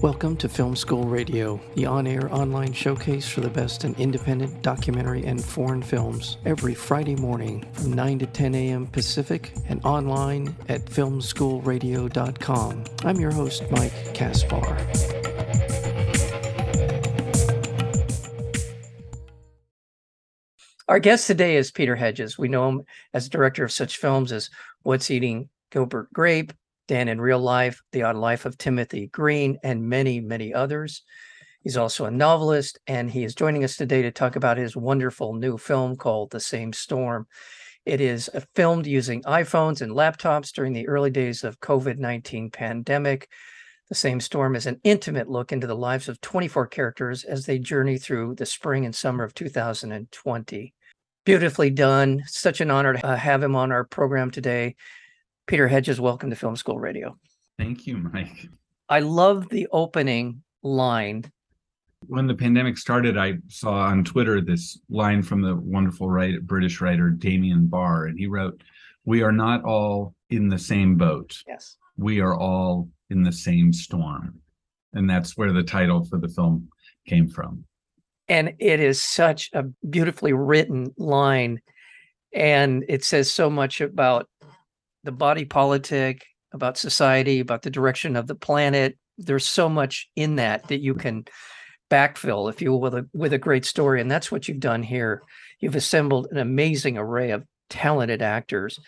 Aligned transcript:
Welcome 0.00 0.36
to 0.36 0.48
Film 0.48 0.76
School 0.76 1.02
Radio, 1.02 1.60
the 1.74 1.86
on 1.86 2.06
air 2.06 2.32
online 2.32 2.72
showcase 2.72 3.28
for 3.28 3.40
the 3.40 3.50
best 3.50 3.84
in 3.84 3.96
independent 3.96 4.62
documentary 4.62 5.24
and 5.24 5.44
foreign 5.44 5.82
films, 5.82 6.36
every 6.44 6.72
Friday 6.72 7.16
morning 7.16 7.66
from 7.72 7.94
9 7.94 8.20
to 8.20 8.26
10 8.26 8.54
a.m. 8.54 8.86
Pacific 8.86 9.52
and 9.66 9.84
online 9.84 10.54
at 10.68 10.84
filmschoolradio.com. 10.84 12.84
I'm 13.04 13.16
your 13.16 13.32
host, 13.32 13.64
Mike 13.72 14.14
Kaspar. 14.14 14.78
Our 20.86 21.00
guest 21.00 21.26
today 21.26 21.56
is 21.56 21.72
Peter 21.72 21.96
Hedges. 21.96 22.38
We 22.38 22.46
know 22.46 22.68
him 22.68 22.84
as 23.14 23.28
director 23.28 23.64
of 23.64 23.72
such 23.72 23.96
films 23.96 24.30
as 24.30 24.48
What's 24.82 25.10
Eating 25.10 25.48
Gilbert 25.72 26.12
Grape, 26.12 26.52
Dan 26.88 27.08
in 27.08 27.20
Real 27.20 27.38
Life, 27.38 27.82
The 27.92 28.02
Odd 28.02 28.16
Life 28.16 28.46
of 28.46 28.58
Timothy 28.58 29.06
Green, 29.08 29.58
and 29.62 29.88
many, 29.88 30.20
many 30.20 30.52
others. 30.52 31.02
He's 31.62 31.76
also 31.76 32.06
a 32.06 32.10
novelist, 32.10 32.78
and 32.86 33.10
he 33.10 33.24
is 33.24 33.34
joining 33.34 33.62
us 33.62 33.76
today 33.76 34.02
to 34.02 34.10
talk 34.10 34.36
about 34.36 34.56
his 34.56 34.74
wonderful 34.74 35.34
new 35.34 35.58
film 35.58 35.96
called 35.96 36.30
The 36.30 36.40
Same 36.40 36.72
Storm. 36.72 37.26
It 37.84 38.00
is 38.00 38.30
uh, 38.32 38.40
filmed 38.54 38.86
using 38.86 39.22
iPhones 39.22 39.82
and 39.82 39.92
laptops 39.92 40.50
during 40.52 40.72
the 40.72 40.88
early 40.88 41.10
days 41.10 41.44
of 41.44 41.60
COVID-19 41.60 42.52
pandemic. 42.52 43.28
The 43.90 43.94
Same 43.94 44.20
Storm 44.20 44.56
is 44.56 44.66
an 44.66 44.80
intimate 44.82 45.28
look 45.28 45.52
into 45.52 45.66
the 45.66 45.76
lives 45.76 46.08
of 46.08 46.20
24 46.22 46.68
characters 46.68 47.24
as 47.24 47.44
they 47.44 47.58
journey 47.58 47.98
through 47.98 48.36
the 48.36 48.46
spring 48.46 48.86
and 48.86 48.94
summer 48.94 49.24
of 49.24 49.34
2020. 49.34 50.74
Beautifully 51.24 51.70
done. 51.70 52.22
Such 52.26 52.62
an 52.62 52.70
honor 52.70 52.94
to 52.94 53.06
uh, 53.06 53.16
have 53.16 53.42
him 53.42 53.56
on 53.56 53.72
our 53.72 53.84
program 53.84 54.30
today. 54.30 54.76
Peter 55.48 55.66
Hedges, 55.66 55.98
welcome 55.98 56.28
to 56.28 56.36
Film 56.36 56.56
School 56.56 56.78
Radio. 56.78 57.16
Thank 57.58 57.86
you, 57.86 57.96
Mike. 57.96 58.50
I 58.90 59.00
love 59.00 59.48
the 59.48 59.66
opening 59.72 60.42
line. 60.62 61.24
When 62.06 62.26
the 62.26 62.34
pandemic 62.34 62.76
started, 62.76 63.16
I 63.16 63.38
saw 63.48 63.72
on 63.72 64.04
Twitter 64.04 64.42
this 64.42 64.78
line 64.90 65.22
from 65.22 65.40
the 65.40 65.56
wonderful 65.56 66.10
writer, 66.10 66.42
British 66.42 66.82
writer 66.82 67.08
Damian 67.08 67.66
Barr, 67.66 68.04
and 68.04 68.18
he 68.18 68.26
wrote, 68.26 68.62
We 69.06 69.22
are 69.22 69.32
not 69.32 69.64
all 69.64 70.14
in 70.28 70.50
the 70.50 70.58
same 70.58 70.96
boat. 70.96 71.42
Yes. 71.46 71.78
We 71.96 72.20
are 72.20 72.36
all 72.36 72.90
in 73.08 73.22
the 73.22 73.32
same 73.32 73.72
storm. 73.72 74.40
And 74.92 75.08
that's 75.08 75.34
where 75.34 75.54
the 75.54 75.62
title 75.62 76.04
for 76.04 76.18
the 76.18 76.28
film 76.28 76.68
came 77.06 77.26
from. 77.26 77.64
And 78.28 78.52
it 78.58 78.80
is 78.80 79.00
such 79.00 79.48
a 79.54 79.64
beautifully 79.88 80.34
written 80.34 80.92
line. 80.98 81.62
And 82.34 82.84
it 82.86 83.02
says 83.02 83.32
so 83.32 83.48
much 83.48 83.80
about 83.80 84.28
the 85.08 85.12
body 85.12 85.46
politic, 85.46 86.22
about 86.52 86.76
society, 86.76 87.40
about 87.40 87.62
the 87.62 87.70
direction 87.70 88.14
of 88.14 88.26
the 88.26 88.34
planet. 88.34 88.98
There's 89.16 89.46
so 89.46 89.66
much 89.66 90.06
in 90.16 90.36
that 90.36 90.68
that 90.68 90.82
you 90.82 90.92
can 90.92 91.24
backfill, 91.90 92.50
if 92.50 92.60
you 92.60 92.72
will, 92.72 92.82
with 92.82 92.94
a 92.94 93.06
with 93.14 93.32
a 93.32 93.38
great 93.38 93.64
story. 93.64 94.02
And 94.02 94.10
that's 94.10 94.30
what 94.30 94.48
you've 94.48 94.60
done 94.60 94.82
here. 94.82 95.22
You've 95.60 95.76
assembled 95.76 96.26
an 96.30 96.36
amazing 96.36 96.98
array 96.98 97.30
of 97.30 97.44
talented 97.70 98.20
actors. 98.20 98.78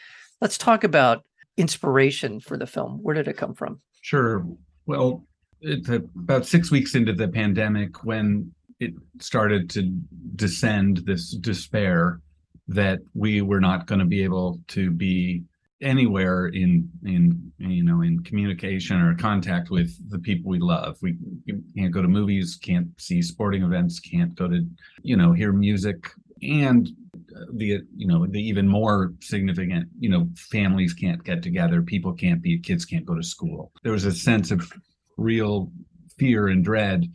Let's 0.42 0.58
talk 0.58 0.84
about 0.84 1.24
inspiration 1.56 2.38
for 2.38 2.58
the 2.58 2.66
film. 2.66 2.98
Where 3.00 3.14
did 3.14 3.26
it 3.26 3.38
come 3.38 3.54
from? 3.54 3.80
Sure. 4.02 4.44
Well, 4.84 5.24
it's 5.62 5.88
about 5.88 6.44
six 6.44 6.70
weeks 6.70 6.94
into 6.94 7.14
the 7.14 7.28
pandemic 7.28 8.04
when 8.04 8.52
it 8.78 8.92
started 9.20 9.70
to 9.70 9.90
descend 10.36 10.98
this 10.98 11.34
despair 11.34 12.20
that 12.68 12.98
we 13.14 13.40
were 13.40 13.60
not 13.60 13.86
going 13.86 14.00
to 14.00 14.04
be 14.04 14.22
able 14.22 14.60
to 14.68 14.90
be 14.90 15.44
anywhere 15.82 16.46
in 16.48 16.88
in 17.04 17.52
you 17.58 17.82
know 17.82 18.02
in 18.02 18.22
communication 18.22 19.00
or 19.00 19.14
contact 19.14 19.70
with 19.70 19.90
the 20.10 20.18
people 20.18 20.50
we 20.50 20.58
love. 20.58 20.96
We 21.00 21.16
can't 21.76 21.92
go 21.92 22.02
to 22.02 22.08
movies 22.08 22.58
can't 22.60 22.88
see 22.98 23.22
sporting 23.22 23.62
events 23.62 24.00
can't 24.00 24.34
go 24.34 24.48
to 24.48 24.66
you 25.02 25.16
know 25.16 25.32
hear 25.32 25.52
music. 25.52 26.10
And 26.42 26.88
the 27.52 27.80
you 27.96 28.06
know 28.06 28.26
the 28.26 28.40
even 28.40 28.68
more 28.68 29.12
significant 29.20 29.88
you 29.98 30.08
know 30.08 30.28
families 30.36 30.94
can't 30.94 31.22
get 31.24 31.42
together 31.42 31.82
people 31.82 32.12
can't 32.12 32.42
be 32.42 32.58
kids 32.58 32.84
can't 32.84 33.06
go 33.06 33.14
to 33.14 33.22
school. 33.22 33.72
There 33.82 33.92
was 33.92 34.04
a 34.04 34.12
sense 34.12 34.50
of 34.50 34.70
real 35.16 35.70
fear 36.18 36.48
and 36.48 36.64
dread. 36.64 37.06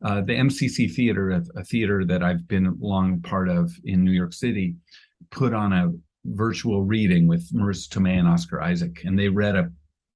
Uh, 0.00 0.20
the 0.20 0.32
mcc 0.32 0.94
theater 0.94 1.42
a, 1.56 1.64
theater 1.64 2.04
that 2.04 2.22
i've 2.22 2.46
been 2.46 2.76
long 2.78 3.20
part 3.20 3.48
of 3.48 3.72
in 3.82 4.04
new 4.04 4.12
york 4.12 4.32
city 4.32 4.76
put 5.32 5.52
on 5.52 5.72
a 5.72 5.90
virtual 6.34 6.84
reading 6.84 7.26
with 7.26 7.52
Marisa 7.52 7.88
Tomei 7.88 8.18
and 8.18 8.28
Oscar 8.28 8.60
Isaac, 8.60 9.02
and 9.04 9.18
they 9.18 9.28
read 9.28 9.56
a 9.56 9.70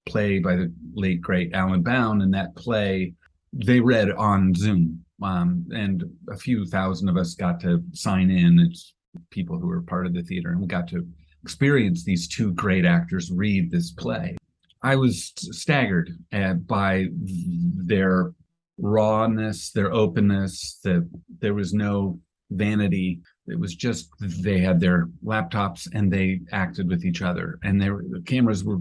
play 0.07 0.39
by 0.39 0.57
the 0.57 0.73
late 0.95 1.21
great 1.21 1.53
Alan 1.53 1.83
Bowne, 1.83 2.23
and 2.23 2.35
that 2.35 2.55
play 2.57 3.15
they 3.53 3.81
read 3.81 4.11
on 4.13 4.55
Zoom, 4.55 5.05
um, 5.23 5.67
and 5.75 6.05
a 6.31 6.37
few 6.37 6.67
thousand 6.67 7.09
of 7.09 7.17
us 7.17 7.35
got 7.35 7.61
to 7.61 7.83
sign 7.93 8.31
in. 8.31 8.59
It's 8.59 8.95
people 9.31 9.59
who 9.59 9.67
were 9.67 9.83
part 9.83 10.07
of 10.07 10.15
the 10.15 10.23
theater, 10.23 10.51
and 10.51 10.61
we 10.61 10.67
got 10.67 10.89
to 10.89 11.07
experience 11.43 12.05
these 12.05 12.29
two 12.29 12.53
great 12.55 12.85
actors 12.85 13.31
read 13.31 13.71
this 13.71 13.91
play. 13.91 14.37
I 14.83 14.97
was 14.97 15.33
staggered 15.37 16.11
uh, 16.33 16.55
by 16.55 17.09
their 17.13 18.33
rawness, 18.79 19.71
their 19.71 19.93
openness. 19.93 20.81
That 20.83 21.09
there 21.41 21.55
was 21.55 21.73
no 21.73 22.19
vanity 22.51 23.21
it 23.47 23.59
was 23.59 23.75
just 23.75 24.09
they 24.21 24.61
had 24.61 24.81
their 24.81 25.09
laptops 25.25 25.89
and 25.95 26.13
they 26.13 26.41
acted 26.53 26.89
with 26.89 27.05
each 27.05 27.23
other. 27.23 27.59
And 27.63 27.81
their 27.81 28.03
the 28.09 28.23
cameras 28.25 28.65
were 28.65 28.79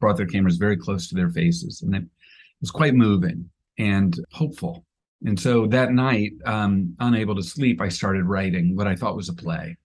brought 0.00 0.16
their 0.16 0.26
cameras 0.26 0.56
very 0.56 0.76
close 0.76 1.08
to 1.08 1.14
their 1.14 1.30
faces. 1.30 1.82
And 1.82 1.94
it 1.94 2.04
was 2.60 2.70
quite 2.70 2.94
moving 2.94 3.48
and 3.78 4.18
hopeful. 4.32 4.84
And 5.24 5.38
so 5.38 5.66
that 5.68 5.92
night 5.92 6.32
um, 6.44 6.94
unable 7.00 7.34
to 7.34 7.42
sleep 7.42 7.80
i 7.80 7.88
started 7.88 8.24
writing 8.24 8.76
what 8.76 8.86
i 8.86 8.96
thought 8.96 9.16
was 9.16 9.28
a 9.28 9.34
play. 9.34 9.76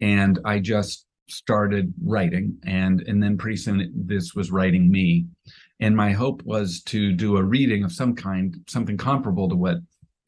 And 0.00 0.38
i 0.44 0.58
just 0.58 1.06
started 1.28 1.92
writing. 2.02 2.56
And 2.64 3.00
and 3.02 3.22
then 3.22 3.36
pretty 3.36 3.56
soon 3.56 3.92
this 3.94 4.34
was 4.34 4.52
writing 4.52 4.90
me. 4.90 5.26
And 5.80 5.96
my 5.96 6.12
hope 6.12 6.42
was 6.44 6.82
to 6.84 7.12
do 7.12 7.36
a 7.36 7.42
reading 7.42 7.82
of 7.84 7.92
some 7.92 8.14
kind 8.14 8.56
something 8.68 8.96
comparable 8.96 9.48
to 9.48 9.56
what 9.56 9.78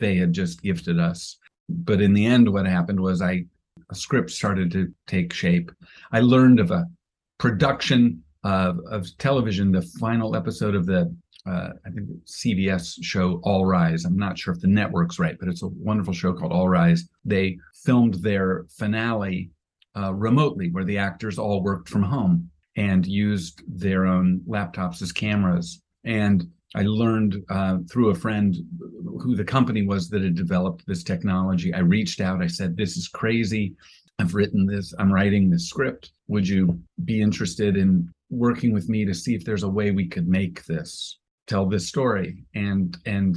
they 0.01 0.17
had 0.17 0.33
just 0.33 0.63
gifted 0.63 0.99
us 0.99 1.39
but 1.85 2.01
in 2.01 2.13
the 2.13 2.27
end, 2.27 2.53
what 2.53 2.67
happened 2.67 3.01
was 3.01 3.23
I 3.23 3.45
a 3.91 3.95
script 3.95 4.31
started 4.31 4.71
to 4.73 4.93
take 5.07 5.33
shape. 5.33 5.71
I 6.13 6.21
learned 6.21 6.61
of 6.61 6.71
a 6.71 6.87
production 7.39 8.23
of, 8.45 8.79
of 8.91 9.07
television, 9.19 9.73
the 9.73 9.83
final 10.01 10.35
episode 10.35 10.75
of 10.75 10.87
the 10.87 11.15
uh, 11.45 11.71
I 11.85 11.91
think 11.91 12.09
CBS 12.25 13.03
show 13.03 13.41
All 13.43 13.67
Rise. 13.67 14.05
I'm 14.05 14.17
not 14.17 14.39
sure 14.39 14.55
if 14.55 14.61
the 14.61 14.69
network's 14.69 15.19
right, 15.19 15.37
but 15.39 15.49
it's 15.49 15.63
a 15.63 15.69
wonderful 15.69 16.13
show 16.13 16.33
called 16.33 16.53
All 16.53 16.69
Rise. 16.69 17.09
They 17.25 17.59
filmed 17.85 18.15
their 18.15 18.67
finale 18.69 19.51
uh, 19.97 20.15
remotely, 20.15 20.71
where 20.71 20.85
the 20.85 20.99
actors 20.99 21.39
all 21.39 21.63
worked 21.63 21.89
from 21.89 22.05
home 22.05 22.49
and 22.77 23.05
used 23.07 23.63
their 23.67 24.07
own 24.07 24.41
laptops 24.49 25.03
as 25.03 25.13
cameras. 25.13 25.83
And 26.05 26.49
I 26.75 26.83
learned 26.83 27.37
uh, 27.51 27.79
through 27.91 28.11
a 28.11 28.15
friend 28.15 28.57
who 29.21 29.37
the 29.37 29.45
company 29.45 29.83
was 29.83 30.09
that 30.09 30.23
had 30.23 30.35
developed 30.35 30.85
this 30.87 31.03
technology. 31.03 31.73
I 31.75 31.81
reached 31.81 32.21
out. 32.21 32.43
I 32.43 32.47
said, 32.47 32.77
"This 32.77 32.97
is 32.97 33.09
crazy. 33.09 33.75
I've 34.19 34.35
written 34.35 34.67
this. 34.67 34.95
I'm 34.99 35.13
writing 35.13 35.51
this 35.51 35.69
script. 35.69 36.13
Would 36.29 36.49
you 36.49 36.81
be 37.05 37.21
interested 37.21 37.77
in 37.77 38.11
working 38.31 38.73
with 38.73 38.89
me 38.89 39.05
to 39.05 39.15
see 39.15 39.35
if 39.35 39.45
there's 39.45 39.65
a 39.65 39.69
way 39.69 39.91
we 39.91 40.09
could 40.09 40.29
make 40.29 40.65
this, 40.65 41.19
tell 41.47 41.67
this 41.67 41.89
story?" 41.89 42.45
And 42.55 42.97
and 43.05 43.37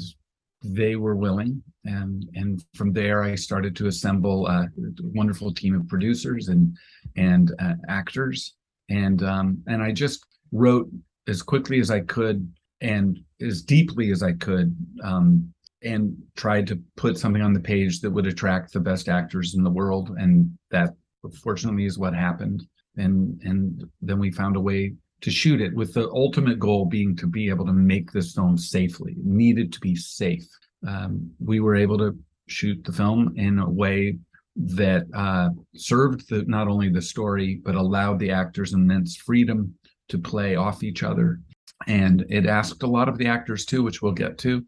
they 0.64 0.96
were 0.96 1.16
willing, 1.16 1.62
and 1.84 2.26
and 2.36 2.64
from 2.74 2.94
there 2.94 3.22
I 3.22 3.36
started 3.36 3.76
to 3.78 3.88
assemble 3.88 4.48
a 4.48 4.70
wonderful 5.14 5.54
team 5.54 5.76
of 5.76 5.88
producers 5.88 6.48
and 6.48 6.76
and 7.18 7.54
uh, 7.60 7.74
actors, 7.90 8.56
and 8.90 9.22
um, 9.24 9.62
and 9.68 9.84
I 9.84 9.92
just 9.92 10.26
wrote 10.52 10.90
as 11.28 11.42
quickly 11.42 11.80
as 11.80 11.92
I 11.92 12.00
could 12.00 12.50
and 12.86 13.20
as 13.42 13.64
deeply 13.64 14.12
as 14.12 14.22
I 14.22 14.34
could 14.34 14.76
um, 15.04 15.52
and 15.84 16.16
tried 16.36 16.68
to 16.68 16.82
put 16.96 17.18
something 17.18 17.42
on 17.42 17.54
the 17.54 17.60
page 17.60 18.00
that 18.02 18.12
would 18.12 18.28
attract 18.28 18.74
the 18.74 18.80
best 18.80 19.10
actors 19.10 19.56
in 19.56 19.64
the 19.64 19.72
world. 19.72 20.12
And 20.18 20.56
that 20.70 20.94
fortunately 21.44 21.86
is 21.86 21.98
what 21.98 22.14
happened. 22.14 22.64
And 22.98 23.42
and 23.44 23.84
then 24.02 24.20
we 24.20 24.32
found 24.32 24.56
a 24.56 24.62
way 24.62 24.94
to 25.22 25.32
shoot 25.32 25.62
it 25.62 25.74
with 25.74 25.94
the 25.94 26.10
ultimate 26.12 26.60
goal 26.60 26.86
being 26.86 27.16
to 27.18 27.28
be 27.28 27.50
able 27.50 27.66
to 27.66 27.74
make 27.74 28.12
this 28.12 28.34
film 28.34 28.58
safely. 28.58 29.14
It 29.14 29.26
needed 29.26 29.74
to 29.74 29.80
be 29.80 29.96
safe. 29.96 30.48
Um, 30.88 31.32
we 31.40 31.60
were 31.60 31.76
able 31.76 31.98
to 31.98 32.18
shoot 32.48 32.84
the 32.84 32.94
film 32.94 33.34
in 33.36 33.58
a 33.58 33.70
way 33.70 34.20
that 34.56 35.08
uh, 35.14 35.50
served 35.76 36.30
the, 36.30 36.44
not 36.46 36.68
only 36.68 36.90
the 36.90 37.02
story 37.02 37.60
but 37.66 37.76
allowed 37.76 38.20
the 38.20 38.32
actors 38.32 38.74
immense 38.74 39.18
freedom 39.18 39.74
to 40.08 40.18
play 40.18 40.56
off 40.56 40.84
each 40.84 41.04
other 41.04 41.40
and 41.88 42.26
it 42.30 42.46
asked 42.46 42.84
a 42.84 42.88
lot 42.88 43.10
of 43.10 43.18
the 43.18 43.28
actors 43.28 43.66
too, 43.66 43.84
which 43.84 44.02
we'll 44.02 44.12
get 44.12 44.38
to. 44.40 44.64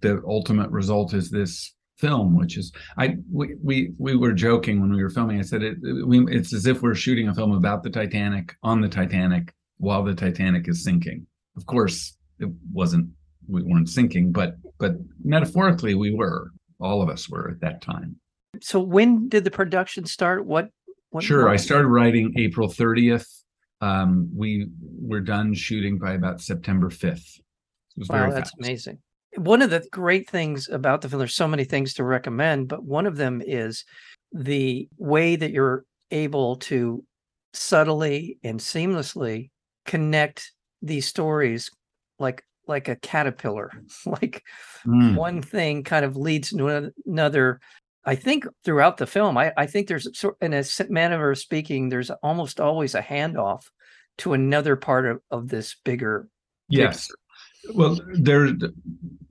The 0.00 0.22
ultimate 0.26 0.70
result 0.70 1.14
is 1.14 1.30
this 1.30 1.74
film, 1.98 2.36
which 2.36 2.56
is 2.56 2.72
I 2.96 3.16
we 3.30 3.54
we, 3.62 3.92
we 3.98 4.16
were 4.16 4.32
joking 4.32 4.80
when 4.80 4.92
we 4.92 5.02
were 5.02 5.10
filming. 5.10 5.38
I 5.38 5.42
said 5.42 5.62
it, 5.62 5.76
we, 6.06 6.24
it's 6.34 6.54
as 6.54 6.66
if 6.66 6.82
we're 6.82 6.94
shooting 6.94 7.28
a 7.28 7.34
film 7.34 7.52
about 7.52 7.82
the 7.82 7.90
Titanic 7.90 8.54
on 8.62 8.80
the 8.80 8.88
Titanic 8.88 9.52
while 9.78 10.02
the 10.02 10.14
Titanic 10.14 10.68
is 10.68 10.82
sinking. 10.82 11.26
Of 11.56 11.66
course, 11.66 12.16
it 12.38 12.48
wasn't 12.72 13.10
we 13.46 13.62
weren't 13.62 13.88
sinking, 13.88 14.32
but 14.32 14.56
but 14.78 14.92
metaphorically 15.22 15.94
we 15.94 16.14
were. 16.14 16.50
All 16.80 17.02
of 17.02 17.10
us 17.10 17.28
were 17.28 17.50
at 17.50 17.60
that 17.60 17.82
time. 17.82 18.16
So 18.62 18.80
when 18.80 19.28
did 19.28 19.44
the 19.44 19.50
production 19.50 20.06
start? 20.06 20.46
What? 20.46 20.70
what 21.10 21.22
Sure, 21.22 21.48
I 21.48 21.56
started 21.56 21.88
writing 21.88 22.32
April 22.38 22.68
thirtieth. 22.68 23.28
Um, 23.80 24.30
we 24.34 24.68
were 24.80 25.20
done 25.20 25.54
shooting 25.54 25.98
by 25.98 26.12
about 26.12 26.40
September 26.40 26.90
fifth. 26.90 27.38
It 27.38 27.44
was 28.00 28.08
Wow, 28.08 28.30
very 28.30 28.32
that's 28.32 28.50
fast. 28.50 28.54
amazing. 28.58 28.98
One 29.36 29.62
of 29.62 29.70
the 29.70 29.86
great 29.92 30.28
things 30.28 30.68
about 30.68 31.00
the 31.02 31.08
film, 31.08 31.20
there's 31.20 31.34
so 31.34 31.46
many 31.48 31.64
things 31.64 31.94
to 31.94 32.04
recommend, 32.04 32.68
but 32.68 32.84
one 32.84 33.06
of 33.06 33.16
them 33.16 33.40
is 33.44 33.84
the 34.32 34.88
way 34.98 35.36
that 35.36 35.52
you're 35.52 35.84
able 36.10 36.56
to 36.56 37.04
subtly 37.52 38.38
and 38.42 38.58
seamlessly 38.60 39.50
connect 39.86 40.52
these 40.82 41.06
stories 41.06 41.70
like 42.18 42.44
like 42.66 42.88
a 42.88 42.96
caterpillar 42.96 43.72
like 44.06 44.42
Mm, 44.86 45.20
one 45.22 45.42
thing 45.42 45.82
kind 45.82 46.04
of 46.04 46.16
leads 46.16 46.50
to 46.50 46.92
another 47.06 47.60
i 48.04 48.14
think 48.14 48.46
throughout 48.64 48.96
the 48.96 49.06
film 49.06 49.36
i, 49.36 49.52
I 49.56 49.66
think 49.66 49.86
there's 49.86 50.08
sort 50.18 50.36
in 50.40 50.52
a 50.52 50.64
manner 50.88 51.30
of 51.30 51.38
speaking 51.38 51.88
there's 51.88 52.10
almost 52.10 52.60
always 52.60 52.94
a 52.94 53.02
handoff 53.02 53.64
to 54.18 54.34
another 54.34 54.76
part 54.76 55.06
of, 55.06 55.20
of 55.30 55.48
this 55.48 55.76
bigger 55.84 56.28
Yes. 56.70 57.08
Well, 57.74 57.98
there's 58.14 58.54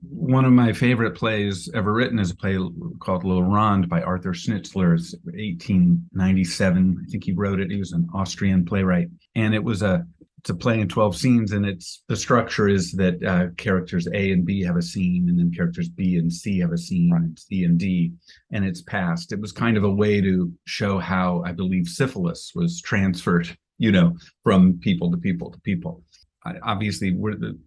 one 0.03 0.45
of 0.45 0.51
my 0.51 0.73
favorite 0.73 1.15
plays 1.15 1.69
ever 1.73 1.93
written 1.93 2.19
is 2.19 2.31
a 2.31 2.35
play 2.35 2.59
called 2.99 3.23
La 3.23 3.39
Ronde 3.39 3.89
by 3.89 4.01
Arthur 4.01 4.33
Schnitzler. 4.33 4.95
It's 4.95 5.15
1897. 5.23 6.97
I 7.01 7.09
think 7.09 7.23
he 7.23 7.31
wrote 7.31 7.59
it. 7.59 7.71
He 7.71 7.79
was 7.79 7.93
an 7.93 8.07
Austrian 8.13 8.65
playwright, 8.65 9.07
and 9.35 9.55
it 9.55 9.63
was 9.63 9.81
a 9.81 10.05
it's 10.39 10.49
a 10.49 10.55
play 10.55 10.79
in 10.79 10.87
12 10.87 11.17
scenes, 11.17 11.51
and 11.51 11.65
it's 11.65 12.03
the 12.07 12.15
structure 12.15 12.69
is 12.69 12.93
that 12.93 13.21
uh, 13.23 13.47
characters 13.57 14.07
A 14.13 14.31
and 14.31 14.45
B 14.45 14.63
have 14.63 14.77
a 14.77 14.81
scene, 14.81 15.27
and 15.27 15.37
then 15.37 15.51
characters 15.51 15.89
B 15.89 16.17
and 16.17 16.31
C 16.31 16.59
have 16.59 16.71
a 16.71 16.77
scene, 16.77 17.11
and 17.13 17.37
C 17.37 17.65
and 17.65 17.77
D, 17.77 18.13
and 18.51 18.63
it's 18.63 18.81
passed. 18.81 19.33
It 19.33 19.41
was 19.41 19.51
kind 19.51 19.75
of 19.75 19.83
a 19.83 19.91
way 19.91 20.21
to 20.21 20.51
show 20.65 20.97
how 20.97 21.43
I 21.45 21.51
believe 21.51 21.87
syphilis 21.87 22.53
was 22.55 22.81
transferred, 22.81 23.55
you 23.77 23.91
know, 23.91 24.15
from 24.43 24.79
people 24.79 25.11
to 25.11 25.17
people 25.17 25.51
to 25.51 25.59
people. 25.61 26.03
I, 26.45 26.53
obviously 26.63 27.11
we're 27.11 27.35
the, 27.35 27.57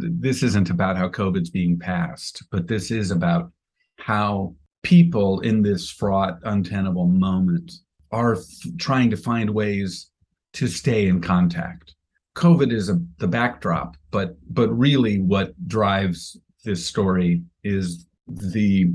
th- 0.00 0.12
this 0.20 0.44
isn't 0.44 0.70
about 0.70 0.96
how 0.96 1.08
COVID's 1.08 1.50
being 1.50 1.76
passed, 1.76 2.44
but 2.52 2.68
this 2.68 2.92
is 2.92 3.10
about 3.10 3.50
how 3.98 4.54
people 4.84 5.40
in 5.40 5.62
this 5.62 5.90
fraught, 5.90 6.38
untenable 6.44 7.06
moment 7.06 7.72
are 8.12 8.34
f- 8.34 8.44
trying 8.78 9.10
to 9.10 9.16
find 9.16 9.50
ways 9.50 10.10
to 10.52 10.68
stay 10.68 11.08
in 11.08 11.20
contact. 11.20 11.94
COVID 12.34 12.72
is 12.72 12.88
a, 12.88 12.98
the 13.18 13.28
backdrop, 13.28 13.96
but 14.10 14.36
but 14.52 14.68
really 14.70 15.20
what 15.20 15.52
drives 15.68 16.38
this 16.64 16.84
story 16.86 17.42
is 17.64 18.06
the 18.26 18.86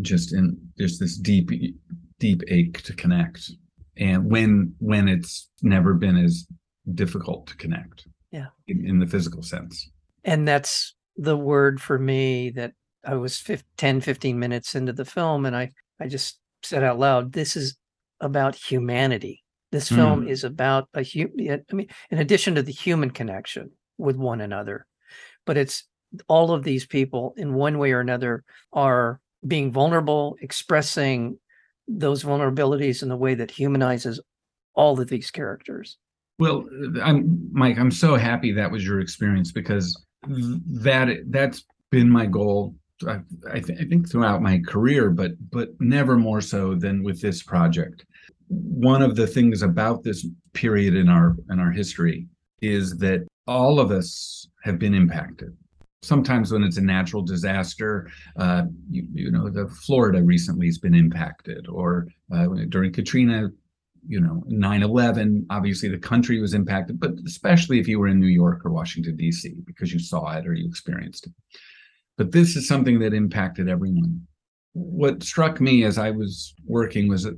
just 0.00 0.32
in 0.34 0.56
there's 0.76 0.98
this 0.98 1.16
deep 1.16 1.50
deep 2.18 2.42
ache 2.48 2.82
to 2.82 2.94
connect, 2.94 3.50
and 3.96 4.30
when 4.30 4.74
when 4.78 5.08
it's 5.08 5.48
never 5.62 5.94
been 5.94 6.16
as 6.16 6.46
difficult 6.94 7.46
to 7.46 7.56
connect 7.56 8.06
Yeah. 8.32 8.46
in, 8.66 8.84
in 8.86 8.98
the 8.98 9.06
physical 9.06 9.42
sense. 9.42 9.88
and 10.24 10.46
that's 10.48 10.94
the 11.16 11.36
word 11.36 11.80
for 11.80 11.96
me 11.98 12.50
that 12.50 12.72
i 13.04 13.14
was 13.14 13.38
fif- 13.38 13.62
10 13.76 14.00
15 14.00 14.36
minutes 14.38 14.74
into 14.74 14.92
the 14.92 15.04
film 15.04 15.46
and 15.46 15.54
i 15.54 15.70
i 16.00 16.08
just 16.08 16.40
said 16.64 16.82
out 16.82 16.98
loud 16.98 17.32
this 17.34 17.54
is 17.56 17.76
about 18.20 18.56
humanity 18.56 19.41
this 19.72 19.88
film 19.88 20.26
mm. 20.26 20.30
is 20.30 20.44
about 20.44 20.88
a 20.94 21.02
human. 21.02 21.64
i 21.70 21.74
mean 21.74 21.88
in 22.10 22.18
addition 22.18 22.54
to 22.54 22.62
the 22.62 22.72
human 22.72 23.10
connection 23.10 23.70
with 23.98 24.16
one 24.16 24.40
another 24.40 24.86
but 25.44 25.56
it's 25.56 25.84
all 26.28 26.52
of 26.52 26.62
these 26.62 26.86
people 26.86 27.34
in 27.36 27.54
one 27.54 27.78
way 27.78 27.92
or 27.92 28.00
another 28.00 28.44
are 28.72 29.20
being 29.46 29.72
vulnerable 29.72 30.36
expressing 30.40 31.36
those 31.88 32.22
vulnerabilities 32.22 33.02
in 33.02 33.08
the 33.08 33.16
way 33.16 33.34
that 33.34 33.50
humanizes 33.50 34.20
all 34.74 35.00
of 35.00 35.08
these 35.08 35.30
characters 35.30 35.98
Well, 36.38 36.66
uh, 36.96 37.00
I'm 37.02 37.50
Mike. 37.52 37.78
I'm 37.78 37.90
so 37.90 38.16
happy 38.16 38.52
that 38.52 38.70
was 38.70 38.84
your 38.84 39.00
experience 39.00 39.52
because 39.52 40.00
that 40.26 41.08
that's 41.28 41.64
been 41.90 42.08
my 42.08 42.26
goal. 42.26 42.74
I, 43.06 43.60
th- 43.60 43.78
I 43.80 43.84
think 43.84 44.10
throughout 44.10 44.42
my 44.42 44.60
career, 44.66 45.10
but 45.10 45.32
but 45.50 45.68
never 45.80 46.16
more 46.16 46.40
so 46.40 46.74
than 46.74 47.02
with 47.02 47.20
this 47.20 47.42
project. 47.42 48.04
One 48.48 49.02
of 49.02 49.16
the 49.16 49.26
things 49.26 49.62
about 49.62 50.02
this 50.02 50.26
period 50.52 50.94
in 50.94 51.08
our 51.08 51.36
in 51.50 51.58
our 51.58 51.70
history 51.70 52.26
is 52.60 52.96
that 52.98 53.26
all 53.46 53.80
of 53.80 53.90
us 53.90 54.48
have 54.62 54.78
been 54.78 54.94
impacted. 54.94 55.56
Sometimes 56.02 56.52
when 56.52 56.64
it's 56.64 56.78
a 56.78 56.82
natural 56.82 57.22
disaster, 57.22 58.10
uh, 58.36 58.64
you, 58.90 59.06
you 59.12 59.30
know, 59.30 59.48
the 59.48 59.68
Florida 59.68 60.22
recently 60.22 60.66
has 60.66 60.78
been 60.78 60.94
impacted, 60.94 61.68
or 61.68 62.08
uh, 62.34 62.46
during 62.68 62.92
Katrina, 62.92 63.50
you 64.06 64.20
know 64.20 64.42
9-11 64.48 65.46
obviously 65.50 65.88
the 65.88 65.98
country 65.98 66.40
was 66.40 66.54
impacted 66.54 66.98
but 66.98 67.12
especially 67.26 67.78
if 67.78 67.86
you 67.86 67.98
were 67.98 68.08
in 68.08 68.18
new 68.18 68.26
york 68.26 68.64
or 68.64 68.70
washington 68.70 69.16
d.c 69.16 69.54
because 69.64 69.92
you 69.92 69.98
saw 69.98 70.32
it 70.32 70.46
or 70.46 70.54
you 70.54 70.66
experienced 70.66 71.26
it 71.26 71.32
but 72.22 72.30
this 72.30 72.54
is 72.54 72.68
something 72.68 73.00
that 73.00 73.12
impacted 73.12 73.68
everyone. 73.68 74.24
What 74.74 75.24
struck 75.24 75.60
me 75.60 75.82
as 75.82 75.98
i 75.98 76.12
was 76.12 76.54
working 76.64 77.08
was 77.08 77.28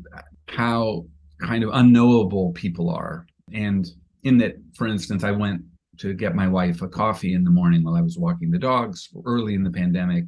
how 0.47 1.07
kind 1.41 1.65
of 1.65 1.71
unknowable 1.73 2.53
people 2.53 2.91
are. 2.91 3.25
And 3.55 3.89
in 4.25 4.37
that 4.39 4.57
for 4.75 4.87
instance 4.87 5.25
i 5.25 5.31
went 5.31 5.63
to 6.01 6.13
get 6.13 6.35
my 6.35 6.47
wife 6.47 6.83
a 6.83 6.89
coffee 6.89 7.33
in 7.33 7.45
the 7.45 7.51
morning 7.51 7.83
while 7.83 7.95
i 7.95 8.03
was 8.03 8.19
walking 8.19 8.51
the 8.51 8.59
dogs 8.59 9.09
early 9.25 9.55
in 9.55 9.63
the 9.63 9.71
pandemic. 9.71 10.25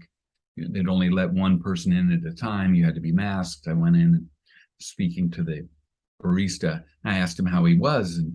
They'd 0.56 0.88
only 0.88 1.10
let 1.10 1.30
one 1.30 1.60
person 1.60 1.92
in 1.92 2.10
at 2.10 2.32
a 2.32 2.34
time. 2.34 2.74
You 2.74 2.86
had 2.86 2.94
to 2.94 3.08
be 3.08 3.12
masked. 3.12 3.68
I 3.68 3.74
went 3.74 3.96
in 3.96 4.26
speaking 4.80 5.30
to 5.32 5.42
the 5.42 5.68
barista. 6.22 6.82
I 7.04 7.18
asked 7.18 7.38
him 7.38 7.44
how 7.44 7.66
he 7.66 7.76
was, 7.76 8.16
and 8.16 8.32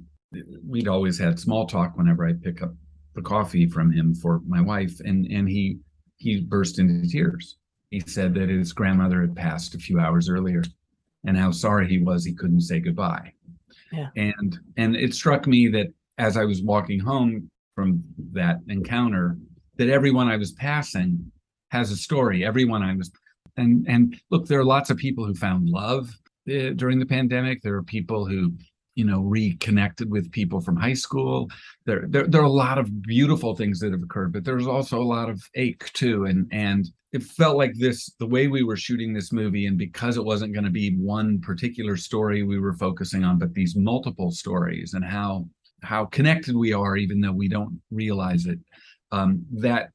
we'd 0.64 0.88
always 0.88 1.18
had 1.18 1.40
small 1.40 1.66
talk 1.66 1.98
whenever 1.98 2.28
I 2.28 2.34
pick 2.34 2.62
up 2.62 2.76
the 3.16 3.24
coffee 3.24 3.66
from 3.66 3.92
him 3.92 4.14
for 4.14 4.42
my 4.46 4.62
wife, 4.62 5.00
and 5.00 5.26
and 5.26 5.50
he 5.50 5.80
he 6.22 6.42
burst 6.42 6.80
into 6.80 7.10
tears. 7.10 7.58
He 7.90 8.00
said 8.00 8.34
that 8.36 8.50
his 8.50 8.72
grandmother 8.72 9.22
had 9.22 9.36
passed 9.36 9.76
a 9.76 9.80
few 9.80 10.00
hours 10.00 10.30
earlier, 10.30 10.64
and 11.26 11.36
how 11.36 11.52
sorry 11.52 11.88
he 11.88 12.02
was 12.02 12.24
he 12.24 12.34
couldn't 12.34 12.62
say 12.62 12.80
goodbye. 12.80 13.34
Yeah. 13.92 14.10
And 14.16 14.58
and 14.78 14.96
it 14.96 15.14
struck 15.14 15.48
me 15.48 15.68
that 15.70 15.88
as 16.18 16.38
I 16.38 16.46
was 16.46 16.62
walking 16.62 17.00
home 17.00 17.50
from 17.75 18.04
that 18.34 18.60
encounter, 18.68 19.38
that 19.78 19.90
everyone 19.90 20.28
I 20.28 20.38
was 20.38 20.51
passing 20.54 21.32
has 21.72 21.92
a 21.92 21.98
story. 21.98 22.46
Everyone 22.46 22.84
I 22.84 22.96
was 22.96 23.12
and 23.58 23.86
and 23.88 24.20
look, 24.30 24.48
there 24.48 24.60
are 24.60 24.66
lots 24.66 24.90
of 24.90 24.98
people 24.98 25.25
who 25.25 25.34
found 25.34 25.70
love 25.70 26.10
uh, 26.50 26.72
during 26.75 27.00
the 27.00 27.06
pandemic. 27.06 27.62
There 27.62 27.75
are 27.75 27.84
people 27.84 28.25
who, 28.25 28.54
you 29.01 29.08
know, 29.08 29.22
reconnected 29.22 30.12
with 30.12 30.31
people 30.31 30.62
from 30.62 30.75
high 30.75 30.93
school. 30.93 31.50
There, 31.88 32.05
there, 32.08 32.27
there 32.27 32.41
are 32.41 32.53
a 32.55 32.62
lot 32.67 32.77
of 32.77 33.01
beautiful 33.01 33.55
things 33.55 33.79
that 33.79 33.91
have 33.91 34.03
occurred, 34.03 34.31
but 34.31 34.43
there's 34.43 34.67
also 34.67 35.01
a 35.01 35.12
lot 35.17 35.27
of 35.27 35.41
ache 35.55 35.91
too. 35.93 36.25
And 36.25 36.48
and 36.51 36.88
it 37.12 37.24
felt 37.24 37.58
like 37.58 37.74
this, 37.74 38.13
the 38.20 38.27
way 38.27 38.46
we 38.48 38.62
were 38.62 38.77
shooting 38.77 39.12
this 39.12 39.31
movie, 39.34 39.65
and 39.65 39.75
because 39.75 40.17
it 40.17 40.24
wasn't 40.24 40.53
going 40.53 40.65
to 40.65 40.70
be 40.84 40.96
one 40.98 41.41
particular 41.41 41.98
story 41.98 42.43
we 42.43 42.60
were 42.60 42.75
focusing 42.75 43.24
on, 43.24 43.39
but 43.39 43.55
these 43.55 43.75
multiple 43.75 44.29
stories 44.29 44.93
and 44.93 45.03
how 45.03 45.48
how 45.81 46.05
connected 46.05 46.55
we 46.55 46.72
are, 46.72 46.96
even 46.96 47.20
though 47.20 47.31
we 47.31 47.48
don't 47.48 47.81
realize 47.89 48.46
it. 48.46 48.60
Um, 49.12 49.43
that 49.51 49.89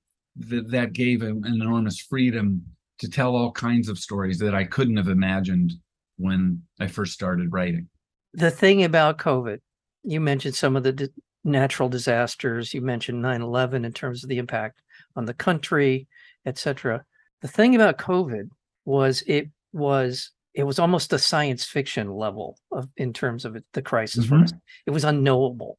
that 0.50 0.68
that 0.72 0.94
gave 0.94 1.22
an 1.22 1.44
enormous 1.46 2.00
freedom 2.00 2.60
to 2.98 3.08
tell 3.08 3.36
all 3.36 3.52
kinds 3.52 3.88
of 3.88 4.00
stories 4.00 4.40
that 4.40 4.56
I 4.56 4.64
couldn't 4.64 4.96
have 4.96 5.06
imagined 5.20 5.74
when 6.16 6.62
I 6.80 6.88
first 6.88 7.12
started 7.12 7.52
writing. 7.52 7.88
The 8.36 8.50
thing 8.50 8.84
about 8.84 9.18
COVID, 9.18 9.58
you 10.04 10.20
mentioned 10.20 10.54
some 10.54 10.76
of 10.76 10.82
the 10.84 10.92
di- 10.92 11.08
natural 11.42 11.88
disasters. 11.88 12.72
You 12.74 12.82
mentioned 12.82 13.22
9/11 13.22 13.84
in 13.84 13.92
terms 13.92 14.22
of 14.22 14.28
the 14.28 14.38
impact 14.38 14.82
on 15.16 15.24
the 15.24 15.34
country, 15.34 16.06
et 16.44 16.58
cetera. 16.58 17.04
The 17.40 17.48
thing 17.48 17.74
about 17.74 17.98
COVID 17.98 18.50
was 18.84 19.22
it 19.26 19.48
was 19.72 20.30
it 20.54 20.64
was 20.64 20.78
almost 20.78 21.12
a 21.12 21.18
science 21.18 21.64
fiction 21.66 22.10
level 22.10 22.56
of 22.72 22.88
in 22.96 23.12
terms 23.12 23.44
of 23.44 23.56
it, 23.56 23.64
the 23.72 23.82
crisis 23.82 24.24
for 24.26 24.36
Mhm. 24.36 24.44
us. 24.44 24.52
It 24.86 24.90
was 24.90 25.04
unknowable. 25.04 25.78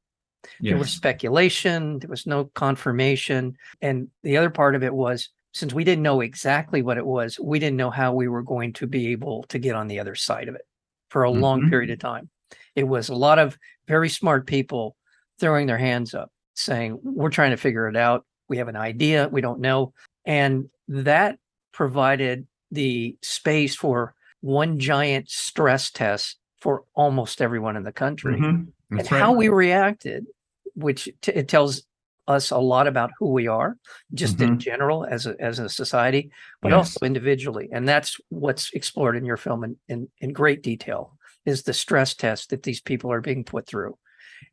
There 0.62 0.78
was 0.78 0.92
speculation. 0.92 2.00
There 2.00 2.10
was 2.10 2.28
no 2.28 2.46
confirmation, 2.54 3.58
and 3.82 4.10
the 4.24 4.38
other 4.38 4.50
part 4.52 4.76
of 4.76 4.84
it 4.84 4.94
was 4.94 5.30
since 5.54 5.74
we 5.74 5.84
didn't 5.84 6.04
know 6.04 6.22
exactly 6.22 6.82
what 6.84 6.98
it 6.98 7.06
was, 7.06 7.40
we 7.40 7.58
didn't 7.60 7.78
know 7.78 7.90
how 7.90 8.14
we 8.14 8.28
were 8.28 8.44
going 8.44 8.72
to 8.74 8.86
be 8.88 9.08
able 9.12 9.44
to 9.46 9.58
get 9.58 9.76
on 9.76 9.88
the 9.88 10.00
other 10.00 10.14
side 10.16 10.48
of 10.48 10.54
it 10.56 10.66
for 11.10 11.24
a 11.24 11.32
long 11.32 11.62
Mhm. 11.64 11.70
period 11.70 11.90
of 11.90 11.98
time. 12.00 12.30
It 12.78 12.88
was 12.88 13.10
a 13.10 13.16
lot 13.16 13.40
of 13.40 13.58
very 13.88 14.08
smart 14.08 14.46
people 14.46 14.96
throwing 15.40 15.66
their 15.66 15.80
hands 15.80 16.14
up 16.14 16.32
saying, 16.54 17.00
We're 17.02 17.32
trying 17.32 17.50
to 17.52 17.58
figure 17.58 17.90
it 17.90 17.98
out. 17.98 18.24
We 18.50 18.58
have 18.58 18.68
an 18.68 18.76
idea. 18.76 19.28
We 19.30 19.42
don't 19.42 19.60
know. 19.60 19.94
And 20.26 20.70
that 20.88 21.40
provided 21.74 22.46
the 22.72 23.18
space 23.24 23.76
for 23.76 24.14
one 24.42 24.78
giant 24.78 25.30
stress 25.32 25.90
test 25.90 26.38
for 26.60 26.84
almost 26.94 27.42
everyone 27.42 27.76
in 27.78 27.84
the 27.84 27.92
country 27.92 28.40
Mhm. 28.40 28.68
and 28.92 29.00
That's 29.00 29.08
how 29.10 29.34
we 29.34 29.50
reacted, 29.50 30.28
which 30.76 31.10
t- 31.22 31.32
it 31.32 31.48
tells 31.48 31.84
us 32.28 32.52
a 32.52 32.58
lot 32.58 32.86
about 32.88 33.10
who 33.18 33.32
we 33.32 33.48
are, 33.48 33.78
just 34.14 34.40
in 34.42 34.56
Mhm. 34.56 34.60
general 34.60 35.06
as 35.06 35.26
a 35.26 35.36
as 35.42 35.58
a 35.60 35.70
society, 35.70 36.30
but 36.62 36.70
Yes. 36.70 36.78
also 36.78 37.06
individually. 37.06 37.70
And 37.72 37.88
that's 37.88 38.20
what's 38.30 38.72
explored 38.74 39.16
in 39.18 39.26
your 39.26 39.38
film 39.38 39.64
in, 39.64 39.78
in 39.88 40.10
in 40.20 40.32
great 40.34 40.62
detail 40.62 41.17
is 41.48 41.64
the 41.64 41.74
stress 41.74 42.14
test 42.14 42.52
that 42.52 42.62
these 42.64 42.82
people 42.82 43.12
are 43.12 43.22
being 43.22 43.44
put 43.44 43.66
through 43.66 43.98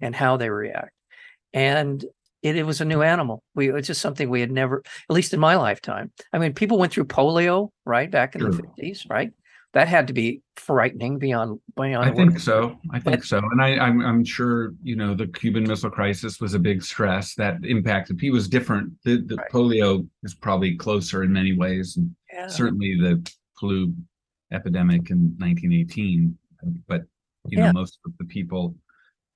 and 0.00 0.14
how 0.14 0.36
they 0.38 0.48
react. 0.48 0.92
And 1.52 2.02
it, 2.42 2.56
it 2.56 2.64
was 2.64 2.80
a 2.80 2.84
new 2.84 3.02
animal. 3.02 3.42
We 3.54 3.70
it's 3.72 3.88
just 3.88 4.00
something 4.00 4.30
we 4.30 4.40
had 4.40 4.50
never, 4.52 4.82
at 5.10 5.14
least 5.14 5.34
in 5.34 5.40
my 5.40 5.56
lifetime. 5.56 6.12
I 6.32 6.38
mean, 6.38 6.54
people 6.54 6.78
went 6.78 6.92
through 6.92 7.06
polio, 7.06 7.70
right, 7.84 8.10
back 8.10 8.34
in 8.34 8.42
the 8.42 8.52
fifties, 8.56 9.06
right? 9.10 9.32
That 9.72 9.88
had 9.88 10.06
to 10.06 10.12
be 10.12 10.40
frightening 10.54 11.18
beyond 11.18 11.58
beyond. 11.74 12.04
I 12.06 12.10
words. 12.10 12.16
think 12.18 12.38
so. 12.38 12.78
I 12.92 13.00
think 13.00 13.16
But- 13.20 13.24
so. 13.24 13.38
And 13.38 13.60
I, 13.60 13.76
I'm, 13.78 14.00
I'm 14.06 14.24
sure, 14.24 14.72
you 14.84 14.94
know, 14.94 15.14
the 15.14 15.26
Cuban 15.26 15.64
Missile 15.64 15.90
Crisis 15.90 16.40
was 16.40 16.54
a 16.54 16.60
big 16.60 16.80
stress 16.84 17.34
that 17.34 17.56
impacted. 17.64 18.20
He 18.20 18.30
was 18.30 18.46
different. 18.48 18.92
The, 19.04 19.16
the 19.26 19.34
Right. 19.36 19.50
polio 19.50 20.06
is 20.22 20.32
probably 20.34 20.76
closer 20.76 21.24
in 21.24 21.32
many 21.32 21.56
ways. 21.56 21.96
And 21.96 22.14
Yeah. 22.32 22.46
certainly 22.46 22.94
the 23.00 23.28
flu 23.58 23.92
epidemic 24.52 25.10
in 25.10 25.34
1918. 25.38 26.38
But, 26.86 27.02
you 27.48 27.58
know, 27.58 27.64
Yeah. 27.66 27.72
most 27.72 27.98
of 28.04 28.12
the 28.18 28.24
people 28.24 28.74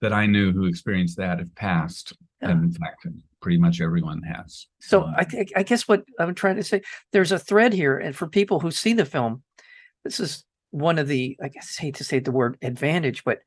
that 0.00 0.12
I 0.12 0.26
knew 0.26 0.52
who 0.52 0.64
experienced 0.66 1.16
that 1.16 1.38
have 1.38 1.54
passed. 1.56 2.12
Yeah. 2.40 2.50
And 2.50 2.64
in 2.64 2.72
fact, 2.72 3.06
pretty 3.40 3.58
much 3.58 3.80
everyone 3.80 4.22
has. 4.22 4.66
So 4.80 5.02
Um, 5.04 5.14
I 5.16 5.24
think 5.24 5.50
I 5.56 5.62
guess 5.62 5.88
what 5.88 6.04
I'm 6.18 6.34
trying 6.34 6.56
to 6.56 6.62
say, 6.62 6.82
there's 7.12 7.32
a 7.32 7.38
thread 7.38 7.72
here, 7.72 7.98
and 7.98 8.14
for 8.14 8.28
people 8.28 8.60
who 8.60 8.70
see 8.70 8.92
the 8.92 9.04
film, 9.04 9.42
this 10.04 10.20
is 10.20 10.44
one 10.70 10.98
of 10.98 11.08
the 11.08 11.36
I 11.42 11.48
guess 11.48 11.76
I 11.78 11.82
hate 11.82 11.96
to 11.96 12.04
say 12.04 12.18
the 12.20 12.30
word 12.32 12.58
advantage, 12.62 13.24
but 13.24 13.40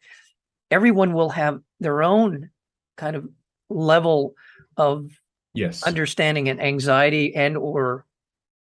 everyone 0.71 1.13
will 1.13 1.29
have 1.29 1.61
their 1.79 2.03
own 2.03 2.50
kind 2.97 3.15
of 3.15 3.29
level 3.69 4.35
of 4.77 5.09
Yes. 5.53 5.83
understanding 5.83 6.47
and 6.50 6.61
anxiety 6.61 7.35
and 7.35 7.57
or 7.57 8.05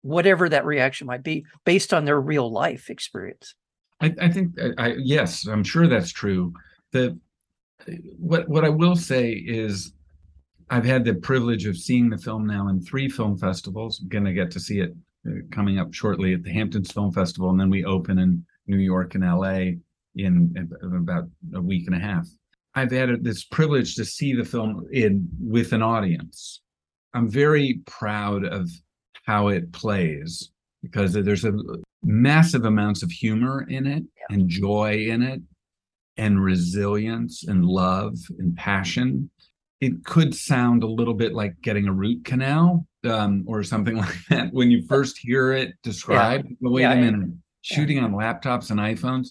whatever 0.02 0.50
that 0.50 0.66
reaction 0.66 1.06
might 1.08 1.22
be 1.24 1.46
based 1.66 1.94
on 1.94 2.06
their 2.06 2.20
real 2.20 2.52
life 2.52 2.90
experience. 2.90 3.54
I, 4.02 4.14
I 4.22 4.30
think 4.30 4.60
I, 4.60 4.72
I 4.78 4.96
yes, 4.98 5.48
I'm 5.48 5.64
sure 5.64 5.88
that's 5.88 6.12
true. 6.12 6.54
The 6.92 7.18
what 8.18 8.48
what 8.48 8.66
I 8.66 8.70
will 8.70 8.96
say 8.96 9.32
is 9.32 9.94
I've 10.70 10.86
had 10.86 11.04
the 11.04 11.16
privilege 11.16 11.66
of 11.66 11.78
seeing 11.78 12.10
the 12.10 12.18
film 12.18 12.46
now 12.46 12.68
in 12.70 12.82
three 12.82 13.10
film 13.10 13.38
festivals. 13.38 14.00
I'm 14.02 14.10
gonna 14.10 14.34
get 14.34 14.52
to 14.52 14.60
see 14.60 14.80
it 14.80 14.96
uh, 15.28 15.32
coming 15.52 15.80
up 15.80 15.94
shortly 15.94 16.34
at 16.34 16.44
the 16.44 16.52
Hamptons 16.54 16.92
Film 16.92 17.12
Festival, 17.12 17.50
and 17.50 17.60
then 17.60 17.70
we 17.70 17.86
open 17.86 18.20
in 18.20 18.46
New 18.68 18.78
York 18.78 19.16
and 19.16 19.24
LA 19.24 19.80
in, 20.16 20.54
in 20.56 20.70
about 20.96 21.26
a 21.54 21.62
week 21.62 21.88
and 21.88 21.96
a 21.96 22.00
half. 22.00 22.28
I've 22.76 22.92
had 22.92 23.24
this 23.24 23.44
privilege 23.44 23.96
to 23.96 24.06
see 24.06 24.34
the 24.34 24.46
film 24.46 24.88
in 24.92 25.28
with 25.40 25.74
an 25.74 25.82
audience. 25.82 26.62
I'm 27.14 27.30
very 27.30 27.82
proud 27.86 28.46
of 28.46 28.70
how 29.26 29.48
it 29.48 29.72
plays 29.72 30.52
because 30.84 31.14
there's 31.14 31.46
a 31.46 31.54
massive 32.04 32.66
amounts 32.66 33.04
of 33.04 33.12
humor 33.12 33.66
in 33.70 33.86
it 33.88 34.04
and 34.30 34.48
joy 34.48 35.08
in 35.10 35.22
it 35.22 35.42
and 36.18 36.44
resilience 36.44 37.44
and 37.48 37.66
love 37.66 38.18
and 38.40 38.56
passion. 38.56 39.30
It 39.82 40.04
could 40.04 40.36
sound 40.36 40.84
a 40.84 40.88
little 40.88 41.14
bit 41.14 41.34
like 41.34 41.60
getting 41.62 41.88
a 41.88 41.94
root 41.94 42.26
canal 42.26 42.86
um, 43.06 43.44
or 43.48 43.64
something 43.64 43.96
like 44.06 44.16
that. 44.30 44.54
When 44.54 44.70
you 44.72 44.86
first 44.88 45.18
hear 45.18 45.54
it 45.54 45.74
described 45.84 46.48
but 46.62 46.72
wait 46.72 46.82
Yeah, 46.82 46.94
a 46.94 46.96
yeah. 46.96 47.12
minute 47.12 47.30
shooting 47.62 48.00
on 48.00 48.14
laptops 48.14 48.72
and 48.72 48.80
iphones? 48.80 49.30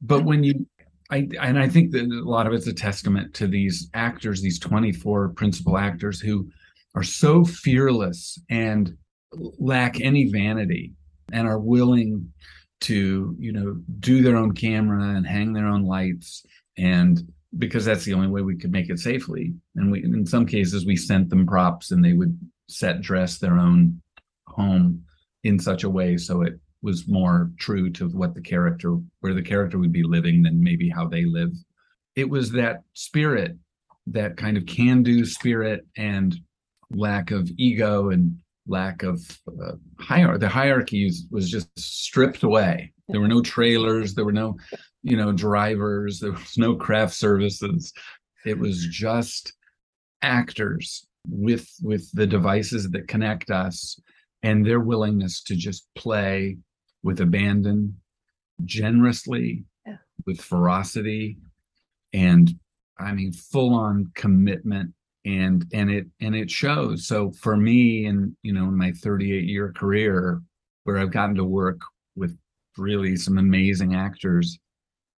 But 0.00 0.24
when 0.24 0.44
you 0.44 0.66
I 1.10 1.28
and 1.40 1.58
I 1.58 1.68
think 1.68 1.92
that 1.92 2.02
a 2.04 2.28
lot 2.28 2.46
of 2.46 2.52
it's 2.52 2.66
a 2.66 2.72
testament 2.72 3.32
to 3.34 3.46
these 3.46 3.88
actors, 3.94 4.42
these 4.42 4.58
24 4.58 5.30
principal 5.30 5.78
actors 5.78 6.20
who 6.20 6.48
are 6.94 7.02
so 7.02 7.44
fearless 7.44 8.38
and 8.50 8.94
lack 9.58 10.00
any 10.00 10.30
vanity 10.30 10.92
and 11.32 11.46
are 11.46 11.58
willing 11.58 12.32
to, 12.80 13.34
you 13.38 13.52
know, 13.52 13.76
do 13.98 14.22
their 14.22 14.36
own 14.36 14.52
camera 14.54 15.16
and 15.16 15.26
hang 15.26 15.52
their 15.52 15.66
own 15.66 15.84
lights 15.84 16.44
and 16.76 17.20
because 17.56 17.84
that's 17.84 18.04
the 18.04 18.12
only 18.12 18.28
way 18.28 18.42
we 18.42 18.56
could 18.56 18.70
make 18.70 18.90
it 18.90 18.98
safely. 18.98 19.54
And 19.74 19.90
we 19.90 20.04
in 20.04 20.26
some 20.26 20.46
cases 20.46 20.86
we 20.86 20.96
sent 20.96 21.30
them 21.30 21.46
props 21.46 21.90
and 21.90 22.04
they 22.04 22.12
would 22.12 22.38
set 22.68 23.00
dress 23.00 23.38
their 23.38 23.58
own 23.58 24.00
home 24.46 25.04
in 25.44 25.58
such 25.58 25.84
a 25.84 25.90
way 25.90 26.16
so 26.16 26.42
it 26.42 26.58
was 26.82 27.08
more 27.08 27.50
true 27.58 27.90
to 27.90 28.08
what 28.08 28.34
the 28.34 28.40
character 28.40 28.96
where 29.20 29.34
the 29.34 29.42
character 29.42 29.78
would 29.78 29.92
be 29.92 30.02
living 30.02 30.42
than 30.42 30.62
maybe 30.62 30.88
how 30.88 31.06
they 31.06 31.24
live 31.24 31.50
it 32.16 32.28
was 32.28 32.52
that 32.52 32.82
spirit 32.92 33.56
that 34.06 34.36
kind 34.36 34.56
of 34.56 34.66
can 34.66 35.02
do 35.02 35.24
spirit 35.24 35.86
and 35.96 36.36
lack 36.90 37.30
of 37.30 37.50
ego 37.56 38.10
and 38.10 38.36
lack 38.68 39.02
of 39.02 39.20
uh, 39.48 39.72
hierarchy 39.98 40.38
the 40.40 40.48
hierarchy 40.48 41.10
was- 41.30 41.50
just 41.50 41.68
stripped 41.78 42.42
away. 42.42 42.92
There 43.08 43.20
were 43.20 43.28
no 43.28 43.40
trailers 43.42 44.14
there 44.14 44.24
were 44.24 44.32
no 44.32 44.56
you 45.02 45.16
know 45.16 45.32
drivers 45.32 46.20
there 46.20 46.32
was 46.32 46.58
no 46.58 46.76
craft 46.76 47.14
services. 47.14 47.92
It 48.44 48.58
was 48.58 48.86
just 48.86 49.52
actors 50.22 51.06
with 51.28 51.68
with 51.82 52.10
the 52.12 52.26
devices 52.26 52.90
that 52.90 53.08
connect 53.08 53.50
us 53.50 53.98
and 54.42 54.64
their 54.64 54.80
willingness 54.80 55.42
to 55.44 55.56
just 55.56 55.88
play 55.96 56.56
with 57.02 57.20
abandon 57.20 57.96
generously 58.64 59.64
Yeah. 59.86 59.96
with 60.26 60.40
ferocity 60.40 61.38
and 62.12 62.52
i 62.98 63.12
mean 63.12 63.32
full 63.32 63.74
on 63.74 64.10
commitment 64.14 64.92
and 65.28 65.66
and 65.74 65.90
it 65.90 66.06
and 66.20 66.34
it 66.34 66.50
shows 66.50 67.06
so 67.06 67.30
for 67.32 67.54
me 67.54 68.06
and 68.06 68.34
you 68.42 68.52
know 68.52 68.64
in 68.64 68.76
my 68.76 68.90
38 68.92 69.44
year 69.44 69.72
career 69.72 70.40
where 70.84 70.96
i've 70.96 71.10
gotten 71.10 71.34
to 71.34 71.44
work 71.44 71.78
with 72.16 72.36
really 72.78 73.14
some 73.14 73.36
amazing 73.36 73.94
actors 73.94 74.58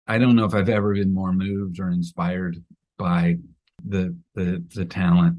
i 0.07 0.17
don't 0.17 0.35
know 0.35 0.45
if 0.45 0.55
i've 0.55 0.69
ever 0.69 0.95
been 0.95 1.13
more 1.13 1.31
moved 1.31 1.79
or 1.79 1.91
inspired 1.91 2.57
by 2.97 3.35
the 3.85 4.15
the 4.33 4.63
the 4.73 4.85
talent 4.85 5.37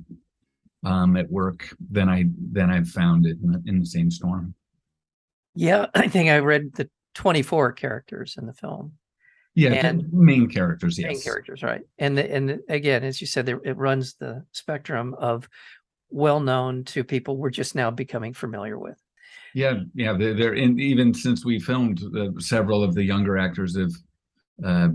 um 0.85 1.17
at 1.17 1.29
work 1.31 1.75
than 1.91 2.09
i 2.09 2.25
than 2.53 2.71
i've 2.71 2.89
found 2.89 3.27
it 3.27 3.37
in 3.43 3.51
the, 3.51 3.63
in 3.67 3.81
the 3.81 3.87
same 3.87 4.11
storm 4.11 4.55
Yeah, 5.57 5.87
I 5.95 6.07
think 6.07 6.31
I 6.31 6.39
read 6.39 6.75
the 6.75 6.89
24 7.15 7.73
characters 7.73 8.37
in 8.39 8.47
the 8.47 8.55
film. 8.55 8.93
Yeah 9.55 9.71
And- 9.73 10.03
the 10.03 10.09
main 10.13 10.49
characters 10.49 10.99
yes 10.99 11.09
main 11.13 11.21
characters, 11.21 11.63
right? 11.63 11.83
And 11.99 12.17
the, 12.17 12.33
and 12.33 12.49
the- 12.49 12.61
again, 12.69 13.03
as 13.05 13.21
you 13.21 13.27
said, 13.27 13.47
there- 13.47 13.61
it 13.65 13.77
runs 13.77 14.15
the 14.15 14.45
spectrum 14.53 15.15
of 15.19 15.49
well 16.11 16.41
known 16.41 16.85
to 16.85 17.05
people 17.05 17.37
we're 17.37 17.51
just 17.51 17.75
now 17.75 17.91
becoming 17.91 18.33
familiar 18.35 18.79
with. 18.79 18.99
Yeah, 19.55 19.81
yeah, 19.95 20.13
they're, 20.17 20.35
they're 20.35 20.55
in 20.55 20.79
even 20.79 21.13
since 21.13 21.45
we 21.45 21.59
filmed, 21.59 22.01
uh, 22.17 22.29
several 22.39 22.85
of 22.85 22.95
the 22.95 23.03
younger 23.03 23.37
actors 23.39 23.77
have 23.77 23.91
uh, 24.65 24.89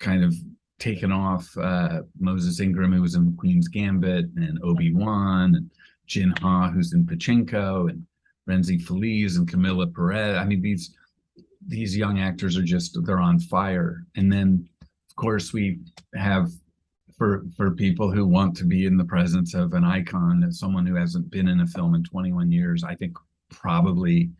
kind 0.00 0.24
of 0.24 0.34
taken 0.80 1.12
off. 1.12 1.48
Uh, 1.56 2.02
Moses 2.18 2.58
Ingram, 2.58 2.92
who 2.92 3.02
was 3.02 3.14
in 3.14 3.36
Queen's 3.36 3.68
Gambit, 3.68 4.26
and 4.36 4.58
Obi 4.64 4.92
Wan, 4.92 5.54
and 5.54 5.70
Jin 6.06 6.32
Ha, 6.40 6.70
who's 6.70 6.92
in 6.92 7.04
Pachinko, 7.06 7.88
and 7.90 8.04
Rhenzy 8.48 8.82
Feliz 8.82 9.36
and 9.36 9.46
Camilla 9.48 9.86
Perez. 9.86 10.36
I 10.38 10.44
mean, 10.44 10.60
these 10.62 10.96
these 11.66 11.96
young 11.96 12.18
actors 12.20 12.56
are 12.56 12.62
just 12.62 12.96
they're 13.04 13.20
on 13.20 13.38
fire. 13.38 14.04
And 14.16 14.32
then, 14.32 14.68
of 14.82 15.16
course, 15.16 15.52
we 15.52 15.80
have 16.14 16.50
for 17.18 17.44
for 17.56 17.70
people 17.72 18.10
who 18.10 18.26
want 18.26 18.56
to 18.56 18.64
be 18.64 18.86
in 18.86 18.96
the 18.96 19.04
presence 19.04 19.54
of 19.54 19.74
an 19.74 19.84
icon, 19.84 20.42
as 20.44 20.58
someone 20.58 20.86
who 20.86 20.94
hasn't 20.94 21.30
been 21.30 21.48
in 21.48 21.60
a 21.60 21.66
film 21.66 21.94
in 21.94 22.02
21 22.04 22.50
years. 22.50 22.82
I 22.84 22.94
think 22.94 23.16
probably 23.50 24.30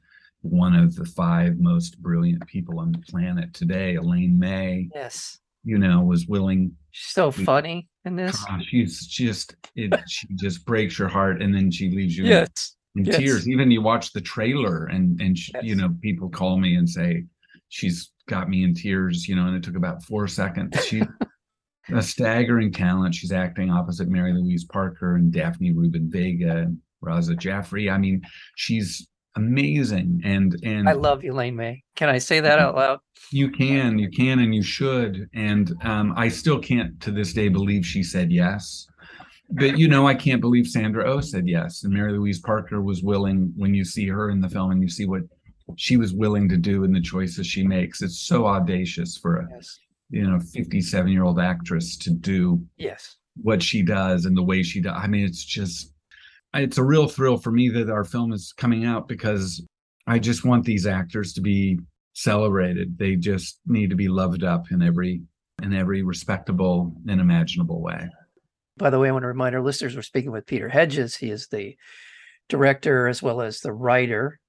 one 0.42 0.74
of 0.74 0.96
the 0.96 1.04
five 1.04 1.58
most 1.58 2.00
brilliant 2.00 2.46
people 2.46 2.80
on 2.80 2.92
the 2.92 2.98
planet 3.00 3.52
today, 3.52 3.96
Elaine 3.96 4.38
May, 4.38 4.88
Yes. 4.94 5.38
you 5.64 5.76
know, 5.78 6.00
was 6.00 6.26
willing. 6.26 6.74
She's 6.92 7.12
so 7.12 7.30
funny 7.30 7.88
in 8.06 8.16
this. 8.16 8.42
She's 8.62 9.06
just 9.06 9.54
it. 9.76 9.92
She 10.08 10.26
just 10.36 10.64
breaks 10.64 10.98
your 10.98 11.08
heart, 11.08 11.42
and 11.42 11.54
then 11.54 11.70
she 11.70 11.90
leaves 11.90 12.16
you 12.16 12.24
Yes. 12.24 12.76
In 12.96 13.04
yes. 13.04 13.16
tears. 13.16 13.48
Even 13.48 13.70
you 13.70 13.82
watch 13.82 14.12
the 14.12 14.20
trailer, 14.20 14.86
and 14.86 15.20
and 15.20 15.36
she, 15.36 15.52
you 15.62 15.74
know, 15.74 15.94
people 16.00 16.28
call 16.28 16.58
me 16.58 16.76
and 16.76 16.88
say 16.88 17.24
she's 17.68 18.10
got 18.28 18.48
me 18.48 18.64
in 18.64 18.74
tears. 18.74 19.28
You 19.28 19.36
know, 19.36 19.46
and 19.46 19.56
it 19.56 19.62
took 19.62 19.76
about 19.76 20.02
four 20.04 20.26
seconds. 20.28 20.84
She. 20.84 21.02
A 21.92 22.02
staggering 22.02 22.70
talent. 22.72 23.16
She's 23.16 23.32
acting 23.32 23.68
opposite 23.68 24.06
Mary 24.06 24.32
Louise 24.32 24.64
Parker 24.64 25.16
and 25.16 25.32
Daphne 25.32 25.72
Rubin 25.72 26.08
Vega 26.08 26.58
and 26.58 26.78
Raza 27.04 27.36
Jaffrey. 27.36 27.90
I 27.90 27.98
mean, 27.98 28.22
she's 28.54 29.08
amazing 29.34 30.20
and 30.22 30.56
and 30.62 30.88
I 30.88 30.92
love 30.92 31.24
Elaine 31.24 31.56
May. 31.56 31.82
Can 31.96 32.08
I 32.08 32.18
say 32.18 32.38
that 32.38 32.60
out 32.60 32.76
loud? 32.76 33.00
you 33.30 33.50
can 33.50 33.98
you 33.98 34.10
can 34.10 34.38
and 34.40 34.54
you 34.54 34.62
should 34.62 35.28
and 35.34 35.72
um 35.82 36.12
i 36.16 36.28
still 36.28 36.58
can't 36.58 37.00
to 37.00 37.10
this 37.10 37.32
day 37.32 37.48
believe 37.48 37.84
she 37.84 38.02
said 38.02 38.32
yes 38.32 38.86
but 39.52 39.78
you 39.78 39.88
know 39.88 40.06
i 40.06 40.14
can't 40.14 40.40
believe 40.40 40.66
sandra 40.66 41.10
oh 41.10 41.20
said 41.20 41.48
yes 41.48 41.82
and 41.84 41.92
mary 41.92 42.12
louise 42.12 42.38
parker 42.40 42.80
was 42.80 43.02
willing 43.02 43.52
when 43.56 43.74
you 43.74 43.84
see 43.84 44.06
her 44.08 44.30
in 44.30 44.40
the 44.40 44.48
film 44.48 44.70
and 44.70 44.82
you 44.82 44.88
see 44.88 45.06
what 45.06 45.22
she 45.76 45.96
was 45.96 46.12
willing 46.12 46.48
to 46.48 46.56
do 46.56 46.84
and 46.84 46.94
the 46.94 47.00
choices 47.00 47.46
she 47.46 47.66
makes 47.66 48.02
it's 48.02 48.20
so 48.20 48.46
audacious 48.46 49.16
for 49.16 49.36
a 49.36 49.48
Yes. 49.54 49.78
you 50.10 50.22
know 50.28 50.38
57 50.40 51.10
year 51.12 51.22
old 51.24 51.38
actress 51.40 51.96
to 51.98 52.10
do 52.10 52.60
Yes. 52.76 53.16
what 53.42 53.62
she 53.62 53.82
does 53.82 54.24
and 54.24 54.36
the 54.36 54.42
way 54.42 54.62
she 54.62 54.80
does. 54.80 54.94
I 54.96 55.06
mean, 55.06 55.24
it's 55.24 55.44
just 55.44 55.92
it's 56.54 56.78
a 56.78 56.82
real 56.84 57.06
thrill 57.06 57.36
for 57.38 57.52
me 57.52 57.68
that 57.68 57.88
our 57.88 58.02
film 58.04 58.32
is 58.32 58.52
coming 58.56 58.84
out 58.84 59.06
because 59.06 59.64
I 60.08 60.18
just 60.18 60.44
want 60.44 60.64
these 60.64 60.84
actors 60.86 61.32
to 61.34 61.40
be 61.40 61.78
celebrated. 62.14 62.98
They 62.98 63.14
just 63.14 63.60
need 63.66 63.90
to 63.90 63.96
be 63.96 64.08
loved 64.08 64.42
up 64.42 64.64
in 64.72 64.82
every 64.82 65.22
in 65.62 65.72
every 65.72 66.02
respectable 66.02 66.92
and 67.08 67.20
imaginable 67.20 67.80
way. 67.80 68.08
By 68.80 68.88
the 68.88 68.98
way, 68.98 69.08
I 69.08 69.12
want 69.12 69.24
to 69.24 69.28
remind 69.28 69.54
our 69.54 69.60
listeners 69.60 69.94
we're 69.94 70.00
speaking 70.00 70.32
with 70.32 70.46
Peter 70.46 70.66
Hedges. 70.66 71.14
He 71.14 71.30
is 71.30 71.48
the 71.48 71.76
director 72.48 73.08
as 73.08 73.22
well 73.22 73.42
as 73.42 73.60
the 73.60 73.72
writer. 73.72 74.40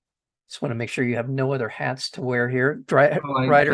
Just 0.50 0.62
want 0.62 0.72
to 0.72 0.76
make 0.76 0.90
sure 0.90 1.04
you 1.04 1.18
have 1.18 1.28
no 1.28 1.54
other 1.54 1.68
hats 1.68 2.10
to 2.12 2.22
wear 2.22 2.48
here. 2.48 2.76
Dri- 2.86 3.20
Well, 3.24 3.38
I, 3.38 3.48
writer, 3.48 3.74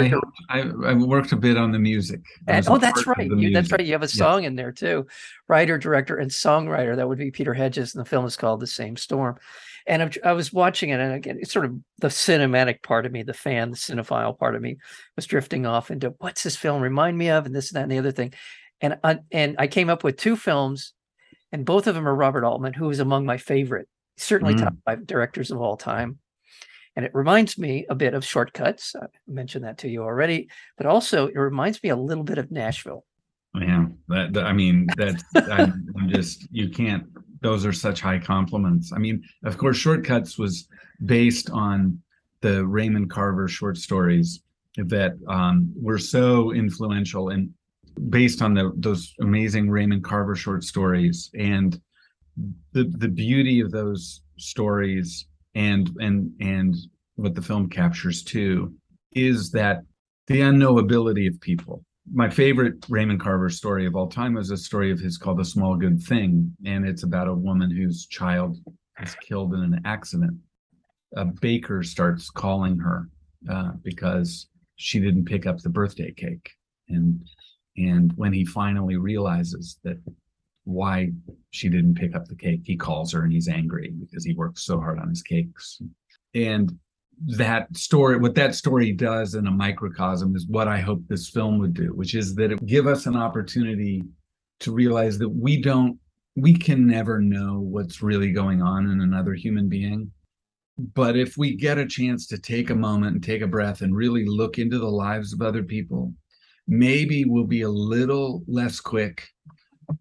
I, 0.49 0.59
I, 0.59 0.61
I 0.61 0.93
worked 0.95 1.31
a 1.31 1.35
bit 1.35 1.57
on 1.57 1.71
the 1.71 1.77
music. 1.79 2.21
And, 2.47 2.67
oh, 2.67 2.79
that's 2.79 3.05
right. 3.05 3.29
You, 3.29 3.51
that's 3.51 3.71
right. 3.71 3.85
You 3.85 3.93
have 3.93 4.01
a 4.01 4.07
song 4.07 4.45
in 4.45 4.55
there 4.55 4.71
too. 4.71 5.05
Writer, 5.47 5.77
director, 5.77 6.17
and 6.17 6.31
songwriter. 6.31 6.95
That 6.95 7.07
would 7.07 7.19
be 7.19 7.29
Peter 7.29 7.53
Hedges, 7.53 7.93
and 7.93 8.03
the 8.03 8.09
film 8.09 8.25
is 8.25 8.35
called 8.35 8.59
The 8.59 8.67
Same 8.67 8.97
Storm. 8.97 9.37
And 9.85 10.01
I'm, 10.01 10.11
I 10.25 10.33
was 10.33 10.51
watching 10.51 10.89
it, 10.89 10.99
and 10.99 11.13
again, 11.13 11.37
it's 11.39 11.53
sort 11.53 11.65
of 11.65 11.77
the 11.99 12.09
cinematic 12.09 12.81
part 12.81 13.05
of 13.05 13.11
me, 13.11 13.21
the 13.23 13.33
fan, 13.33 13.69
the 13.69 13.77
cinephile 13.77 14.37
part 14.37 14.55
of 14.55 14.61
me, 14.61 14.77
was 15.15 15.27
drifting 15.27 15.67
off 15.67 15.91
into 15.91 16.15
what's 16.17 16.43
this 16.43 16.57
film 16.57 16.81
remind 16.81 17.15
me 17.17 17.29
of, 17.29 17.45
and 17.45 17.55
this, 17.55 17.71
and 17.71 17.77
that, 17.77 17.83
and 17.83 17.91
the 17.91 17.99
other 17.99 18.11
thing. 18.11 18.33
And 18.81 18.97
I, 19.03 19.19
and 19.31 19.55
I 19.57 19.67
came 19.67 19.89
up 19.89 20.03
with 20.03 20.17
two 20.17 20.35
films, 20.35 20.93
and 21.51 21.65
both 21.65 21.87
of 21.87 21.95
them 21.95 22.07
are 22.07 22.15
Robert 22.15 22.43
Altman, 22.45 22.73
who 22.73 22.89
is 22.89 22.99
among 22.99 23.25
my 23.25 23.37
favorite, 23.37 23.87
certainly 24.17 24.53
top 24.55 24.73
five 24.85 25.07
directors 25.07 25.51
of 25.51 25.59
all 25.61 25.77
time. 25.77 26.19
And 26.95 27.05
it 27.05 27.11
reminds 27.13 27.57
me 27.57 27.85
a 27.89 27.95
bit 27.95 28.13
of 28.13 28.25
Shortcuts. 28.25 28.95
I 28.99 29.05
mentioned 29.27 29.65
that 29.65 29.77
to 29.79 29.89
you 29.89 30.03
already, 30.03 30.49
but 30.77 30.87
also 30.87 31.27
it 31.27 31.37
reminds 31.37 31.81
me 31.83 31.89
a 31.89 31.95
little 31.95 32.23
bit 32.23 32.37
of 32.39 32.51
Nashville. 32.51 33.05
Yeah, 33.59 33.85
that, 34.09 34.33
that- 34.33 34.45
I 34.45 34.53
mean, 34.53 34.87
that's 34.97 35.23
I'm, 35.35 35.87
I'm 35.97 36.09
just 36.09 36.47
you 36.51 36.69
can't. 36.69 37.05
Those 37.41 37.65
are 37.65 37.73
such 37.73 38.01
high 38.01 38.17
compliments. 38.19 38.91
I 38.93 38.97
mean, 38.97 39.23
of 39.43 39.57
course, 39.57 39.77
Shortcuts 39.77 40.37
was 40.39 40.67
based 41.05 41.49
on 41.51 42.01
the 42.41 42.65
Raymond 42.65 43.09
Carver 43.11 43.47
short 43.47 43.77
stories 43.77 44.41
that 44.77 45.13
um, 45.27 45.71
were 45.79 45.97
so 45.99 46.51
influential 46.51 47.29
and 47.29 47.51
based 48.09 48.41
on 48.41 48.53
the 48.53 48.71
those 48.75 49.13
amazing 49.21 49.69
Raymond 49.69 50.03
Carver 50.03 50.35
short 50.35 50.63
stories 50.63 51.29
and 51.37 51.79
the 52.73 52.83
the 52.97 53.07
beauty 53.07 53.59
of 53.59 53.71
those 53.71 54.21
stories 54.37 55.27
and 55.55 55.89
and 55.99 56.31
and 56.39 56.75
what 57.15 57.35
the 57.35 57.41
film 57.41 57.69
captures 57.69 58.23
too 58.23 58.73
is 59.13 59.51
that 59.51 59.81
the 60.27 60.41
unknowability 60.41 61.27
of 61.27 61.39
people 61.41 61.83
my 62.13 62.29
favorite 62.29 62.85
Raymond 62.89 63.19
Carver 63.19 63.49
story 63.49 63.85
of 63.85 63.95
all 63.95 64.07
time 64.07 64.33
was 64.33 64.51
a 64.51 64.57
story 64.57 64.91
of 64.91 64.99
his 64.99 65.17
called 65.17 65.39
The 65.39 65.45
Small 65.45 65.75
Good 65.75 66.01
Thing. 66.01 66.53
And 66.65 66.87
it's 66.87 67.03
about 67.03 67.27
a 67.27 67.33
woman 67.33 67.69
whose 67.69 68.07
child 68.07 68.57
is 69.01 69.15
killed 69.15 69.53
in 69.53 69.61
an 69.61 69.81
accident. 69.85 70.37
A 71.15 71.25
baker 71.25 71.83
starts 71.83 72.29
calling 72.29 72.77
her 72.79 73.09
uh, 73.49 73.71
because 73.83 74.47
she 74.75 74.99
didn't 74.99 75.25
pick 75.25 75.45
up 75.45 75.59
the 75.59 75.69
birthday 75.69 76.11
cake. 76.11 76.51
And 76.89 77.25
and 77.77 78.11
when 78.15 78.33
he 78.33 78.45
finally 78.45 78.97
realizes 78.97 79.79
that 79.83 79.99
why 80.63 81.11
she 81.51 81.69
didn't 81.69 81.95
pick 81.95 82.15
up 82.15 82.25
the 82.25 82.35
cake, 82.35 82.61
he 82.65 82.75
calls 82.75 83.13
her 83.13 83.23
and 83.23 83.31
he's 83.31 83.47
angry 83.47 83.93
because 83.99 84.25
he 84.25 84.33
worked 84.33 84.59
so 84.59 84.79
hard 84.79 84.99
on 84.99 85.09
his 85.09 85.21
cakes. 85.21 85.81
And 86.35 86.77
that 87.25 87.75
story 87.75 88.17
what 88.17 88.35
that 88.35 88.53
story 88.53 88.91
does 88.91 89.33
in 89.33 89.47
a 89.47 89.51
microcosm 89.51 90.35
is 90.35 90.45
what 90.47 90.67
i 90.67 90.77
hope 90.77 91.01
this 91.07 91.29
film 91.29 91.57
would 91.57 91.73
do 91.73 91.87
which 91.95 92.13
is 92.13 92.35
that 92.35 92.51
it 92.51 92.65
give 92.67 92.85
us 92.85 93.07
an 93.07 93.15
opportunity 93.15 94.03
to 94.59 94.71
realize 94.71 95.17
that 95.17 95.29
we 95.29 95.59
don't 95.59 95.97
we 96.35 96.53
can 96.53 96.85
never 96.85 97.19
know 97.19 97.59
what's 97.59 98.03
really 98.03 98.31
going 98.31 98.61
on 98.61 98.87
in 98.91 99.01
another 99.01 99.33
human 99.33 99.67
being 99.67 100.11
but 100.93 101.17
if 101.17 101.37
we 101.37 101.55
get 101.55 101.79
a 101.79 101.87
chance 101.87 102.27
to 102.27 102.37
take 102.37 102.69
a 102.69 102.75
moment 102.75 103.15
and 103.15 103.23
take 103.23 103.41
a 103.41 103.47
breath 103.47 103.81
and 103.81 103.95
really 103.95 104.25
look 104.25 104.59
into 104.59 104.77
the 104.77 104.85
lives 104.85 105.33
of 105.33 105.41
other 105.41 105.63
people 105.63 106.13
maybe 106.67 107.25
we'll 107.25 107.45
be 107.45 107.61
a 107.61 107.69
little 107.69 108.43
less 108.47 108.79
quick 108.79 109.27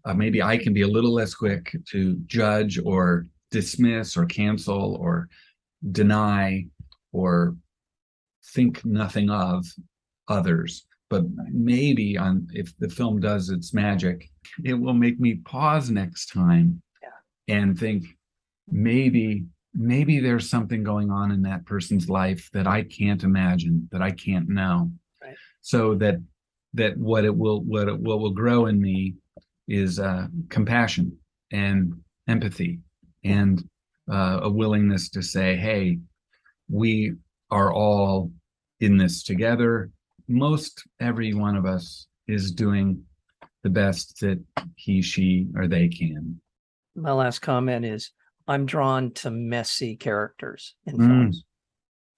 uh, 0.05 0.13
maybe 0.13 0.41
i 0.41 0.57
can 0.57 0.73
be 0.73 0.81
a 0.81 0.87
little 0.87 1.13
less 1.13 1.33
quick 1.33 1.75
to 1.89 2.15
judge 2.25 2.79
or 2.83 3.25
dismiss 3.51 4.17
or 4.17 4.25
cancel 4.25 4.95
or 4.95 5.29
deny 5.91 6.65
or 7.11 7.55
think 8.53 8.83
nothing 8.85 9.29
of 9.29 9.65
others. 10.27 10.85
But 11.09 11.23
maybe 11.51 12.17
on 12.17 12.47
if 12.51 12.77
the 12.79 12.89
film 12.89 13.19
does 13.21 13.49
its 13.49 13.73
magic 13.73 14.29
it 14.65 14.73
will 14.73 14.93
make 14.93 15.19
me 15.19 15.35
pause 15.35 15.89
next 15.89 16.27
time 16.27 16.81
and 17.47 17.79
think 17.79 18.03
maybe 18.69 19.45
maybe 19.73 20.19
there's 20.19 20.49
something 20.49 20.83
going 20.83 21.11
on 21.11 21.31
in 21.31 21.41
that 21.43 21.65
person's 21.65 22.09
life 22.09 22.49
that 22.51 22.67
i 22.67 22.81
can't 22.83 23.23
imagine 23.23 23.87
that 23.91 24.01
i 24.01 24.11
can't 24.11 24.49
know. 24.49 24.91
Right. 25.23 25.35
so 25.61 25.95
that 25.95 26.17
that 26.77 26.97
what 26.97 27.25
it 27.25 27.35
will 27.35 27.61
what 27.61 27.87
it 27.87 27.99
what 27.99 28.19
will 28.19 28.31
grow 28.31 28.67
in 28.67 28.79
me 28.81 29.15
is 29.67 29.99
uh 29.99 30.27
compassion 30.49 31.17
and 31.51 31.93
empathy 32.27 32.79
and 33.23 33.67
uh, 34.11 34.39
a 34.43 34.49
willingness 34.49 35.09
to 35.09 35.21
say 35.21 35.55
hey 35.55 35.97
we 36.69 37.13
are 37.51 37.73
all 37.73 38.31
in 38.79 38.97
this 38.97 39.23
together. 39.23 39.89
Most 40.27 40.83
every 40.99 41.33
one 41.33 41.55
of 41.55 41.65
us 41.65 42.07
is 42.27 42.51
doing 42.51 43.01
the 43.63 43.69
best 43.69 44.19
that 44.19 44.37
he, 44.75 45.01
she, 45.01 45.47
or 45.55 45.67
they 45.67 45.87
can. 45.87 46.39
My 46.95 47.13
last 47.13 47.39
comment 47.39 47.85
is 47.85 48.11
I'm 48.49 48.65
drawn 48.65 49.11
to 49.15 49.31
messy 49.31 49.95
characters 49.95 50.75
in 50.85 50.97
Mm. 50.97 51.07
films. 51.07 51.43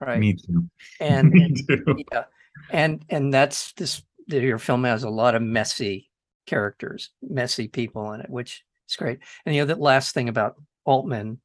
Right. 0.01 0.19
Me 0.19 0.33
too. 0.33 0.67
and 0.99 1.29
Me 1.33 1.53
too. 1.53 1.95
yeah 2.11 2.23
and 2.71 3.05
and 3.09 3.31
that's 3.31 3.73
this 3.73 4.01
your 4.29 4.59
film 4.59 4.83
has 4.83 5.03
a 5.03 5.09
lot 5.09 5.35
of 5.35 5.41
messy 5.41 6.09
characters 6.45 7.11
messy 7.21 7.67
people 7.67 8.11
in 8.13 8.21
it 8.21 8.29
which 8.29 8.63
is 8.89 8.95
great 8.95 9.19
and 9.45 9.55
you 9.55 9.61
know 9.61 9.65
the 9.65 9.75
last 9.79 10.13
thing 10.13 10.29
about 10.29 10.55
altman 10.85 11.39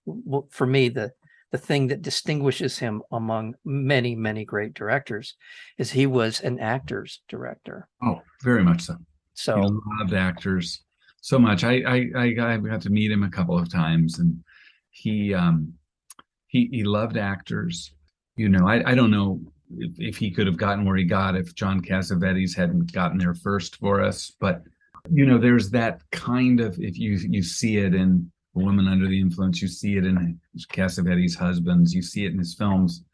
for 0.50 0.66
me 0.66 0.88
the 0.88 1.12
the 1.52 1.58
thing 1.58 1.86
that 1.86 2.02
distinguishes 2.02 2.78
him 2.78 3.02
among 3.12 3.54
many 3.64 4.14
many 4.16 4.44
great 4.44 4.74
directors 4.74 5.36
is 5.78 5.90
he 5.90 6.06
was 6.06 6.40
an 6.40 6.58
actor's 6.58 7.20
director 7.28 7.86
Oh, 8.02 8.20
very 8.42 8.64
much 8.64 8.82
so. 8.82 8.96
so 9.34 9.56
He 9.60 9.68
loved 10.00 10.14
actors 10.14 10.82
so 11.20 11.38
much. 11.38 11.64
I, 11.64 11.80
I 11.86 12.10
I 12.16 12.54
I 12.54 12.56
got 12.58 12.82
to 12.82 12.90
meet 12.90 13.10
him 13.10 13.22
a 13.22 13.30
couple 13.30 13.58
of 13.58 13.70
times, 13.72 14.18
and 14.18 14.42
he 14.90 15.32
um 15.32 15.72
he 16.48 16.68
he 16.70 16.84
loved 16.84 17.16
actors. 17.16 17.92
You 18.36 18.48
know, 18.48 18.68
I 18.68 18.90
I 18.90 18.94
don't 18.94 19.10
know 19.10 19.40
if, 19.76 19.92
if 19.98 20.16
he 20.16 20.30
could 20.30 20.46
have 20.46 20.56
gotten 20.56 20.84
where 20.84 20.96
he 20.96 21.04
got 21.04 21.36
if 21.36 21.54
John 21.54 21.80
Cassavetes 21.80 22.56
hadn't 22.56 22.92
gotten 22.92 23.18
there 23.18 23.34
first 23.34 23.76
for 23.76 24.02
us, 24.02 24.32
but 24.40 24.62
you 25.10 25.26
know, 25.26 25.38
there's 25.38 25.70
that 25.70 26.00
kind 26.12 26.60
of 26.60 26.78
if 26.78 26.98
you 26.98 27.18
you 27.28 27.42
see 27.42 27.76
it 27.78 27.94
in 27.94 28.30
a 28.56 28.58
woman 28.58 28.88
under 28.88 29.06
the 29.06 29.20
influence, 29.20 29.60
you 29.60 29.68
see 29.68 29.96
it 29.96 30.06
in 30.06 30.40
Cassavetes' 30.72 31.36
husbands, 31.36 31.92
you 31.92 32.02
see 32.02 32.24
it 32.24 32.32
in 32.32 32.38
his 32.38 32.54
films. 32.54 33.04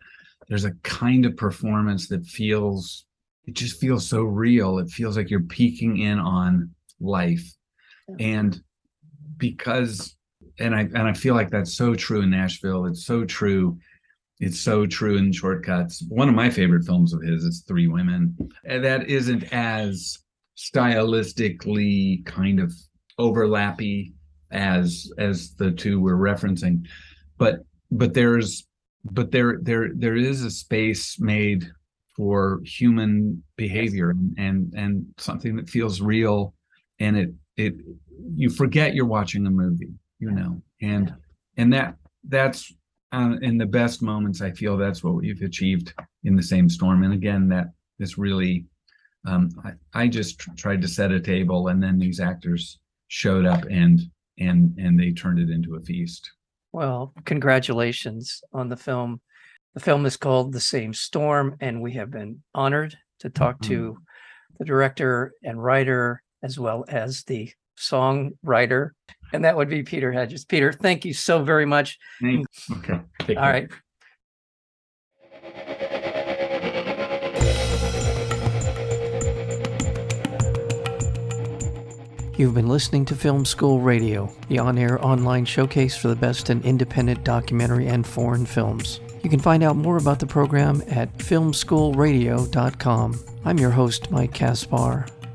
There's 0.49 0.65
a 0.65 0.75
kind 0.83 1.27
of 1.27 1.37
performance 1.37 2.09
that 2.09 2.27
feels 2.27 3.07
it 3.47 3.55
just 3.55 3.81
feels 3.81 4.07
so 4.07 4.23
real. 4.23 4.79
It 4.79 4.91
feels 4.91 5.17
like 5.17 5.31
you're 5.31 5.41
peeking 5.41 5.99
in 5.99 6.19
on 6.19 6.71
life. 7.01 7.53
And 8.19 8.61
because 9.37 10.17
and 10.59 10.75
I 10.75 10.81
and 10.83 10.99
I 10.99 11.15
feel 11.15 11.35
like 11.35 11.51
that's 11.51 11.75
so 11.75 11.95
true 11.95 12.21
in 12.21 12.31
Nashville. 12.31 12.87
It's 12.87 13.05
so 13.05 13.25
true. 13.25 13.79
It's 14.41 14.61
so 14.61 14.87
true 14.87 15.19
in 15.19 15.33
Shortcuts. 15.33 16.03
One 16.09 16.29
of 16.29 16.35
my 16.35 16.49
favorite 16.49 16.85
films 16.85 17.13
of 17.13 17.23
his 17.23 17.45
is 17.45 17.63
Three 17.69 17.89
Women. 17.89 18.35
And 18.65 18.83
that 18.85 19.09
isn't 19.09 19.53
as 19.53 20.19
stylistically 20.57 22.25
kind 22.25 22.59
of 22.59 22.73
overlappy 23.19 24.13
as 24.51 25.11
as 25.19 25.55
the 25.55 25.71
two 25.71 26.01
we're 26.01 26.17
referencing. 26.17 26.87
But 27.37 27.65
but 27.91 28.15
there's 28.15 28.67
but 29.05 29.31
there 29.31 29.59
there 29.63 29.91
there 29.95 30.17
is 30.17 30.43
a 30.43 30.51
space 30.51 31.21
made 31.21 31.71
for 32.17 32.61
human 32.65 33.43
behavior 33.57 34.15
and 34.37 34.73
and 34.75 35.07
something 35.19 35.57
that 35.57 35.69
feels 35.69 36.01
real 36.01 36.55
and 36.99 37.17
it 37.17 37.31
it 37.57 37.75
you 38.35 38.51
forget 38.51 38.95
you're 38.95 39.07
watching 39.07 39.47
a 39.47 39.51
movie 39.51 39.95
you 40.19 40.31
know 40.31 40.61
and 40.83 41.15
and 41.57 41.73
that 41.73 41.95
that's 42.29 42.75
uh, 43.13 43.37
in 43.43 43.59
the 43.59 43.67
best 43.67 44.03
moments 44.03 44.41
i 44.41 44.51
feel 44.51 44.77
that's 44.77 45.03
what 45.03 45.15
we've 45.15 45.43
achieved 45.43 45.93
in 46.25 46.37
the 46.37 46.43
same 46.43 46.69
storm. 46.69 47.03
And 47.03 47.13
again 47.15 47.49
that 47.49 47.69
this 47.99 48.19
really 48.19 48.67
um 49.27 49.51
i, 49.65 50.03
I 50.03 50.09
just 50.09 50.39
tr- 50.39 50.51
tried 50.57 50.83
to 50.83 50.89
set 50.89 51.13
a 51.13 51.21
table 51.21 51.69
and 51.69 51.83
then 51.83 51.99
these 51.99 52.21
actors 52.21 52.79
showed 53.09 53.45
up 53.45 53.65
and 53.71 54.01
and 54.39 54.75
and 54.79 54.99
they 54.99 55.13
turned 55.13 55.39
it 55.39 55.51
into 55.51 55.77
a 55.77 55.81
feast. 55.81 56.31
Well, 56.73 57.13
congratulations 57.25 58.43
on 58.53 58.69
the 58.69 58.77
film. 58.77 59.21
The 59.75 59.81
film 59.81 60.07
is 60.07 60.17
called 60.17 60.53
The 60.53 60.61
Same 60.61 60.95
Storm, 60.95 61.57
and 61.61 61.83
we 61.83 61.93
have 61.93 62.11
been 62.11 62.43
honored 62.55 62.97
to 63.21 63.31
talk 63.31 63.61
to 63.63 63.99
the 64.59 64.65
director 64.65 65.33
and 65.43 65.63
writer, 65.63 66.23
as 66.43 66.59
well 66.59 66.85
as 66.89 67.23
the 67.25 67.53
songwriter, 67.79 68.91
and 69.33 69.45
that 69.45 69.57
would 69.57 69.69
be 69.69 69.83
Peter 69.83 70.13
Hedges. 70.13 70.45
Peter, 70.45 70.73
thank 70.73 71.05
you 71.05 71.15
so 71.15 71.43
very 71.43 71.67
much. 71.67 71.99
Thanks. 72.21 72.71
Okay. 72.71 73.01
Take 73.21 73.39
All 73.39 73.45
care. 73.45 73.53
right. 73.53 73.69
You've 82.37 82.55
been 82.55 82.69
listening 82.69 83.05
to 83.05 83.15
Film 83.15 83.45
School 83.45 83.81
Radio, 83.81 84.35
the 84.49 84.59
on 84.59 84.79
air 84.79 85.05
online 85.05 85.45
showcase 85.45 85.95
for 85.95 86.09
the 86.09 86.17
best 86.17 86.49
in 86.49 86.63
independent 86.63 87.23
documentary 87.23 87.87
and 87.87 88.07
foreign 88.07 88.47
films. 88.47 89.01
You 89.23 89.29
can 89.29 89.41
find 89.41 89.63
out 89.63 89.77
more 89.77 89.99
about 89.99 90.21
the 90.21 90.27
program 90.27 90.83
at 90.89 91.15
filmschoolradio.com. 91.19 93.21
I'm 93.45 93.59
your 93.59 93.71
host, 93.71 94.11
Mike 94.11 94.33
Kaspar. 94.33 95.05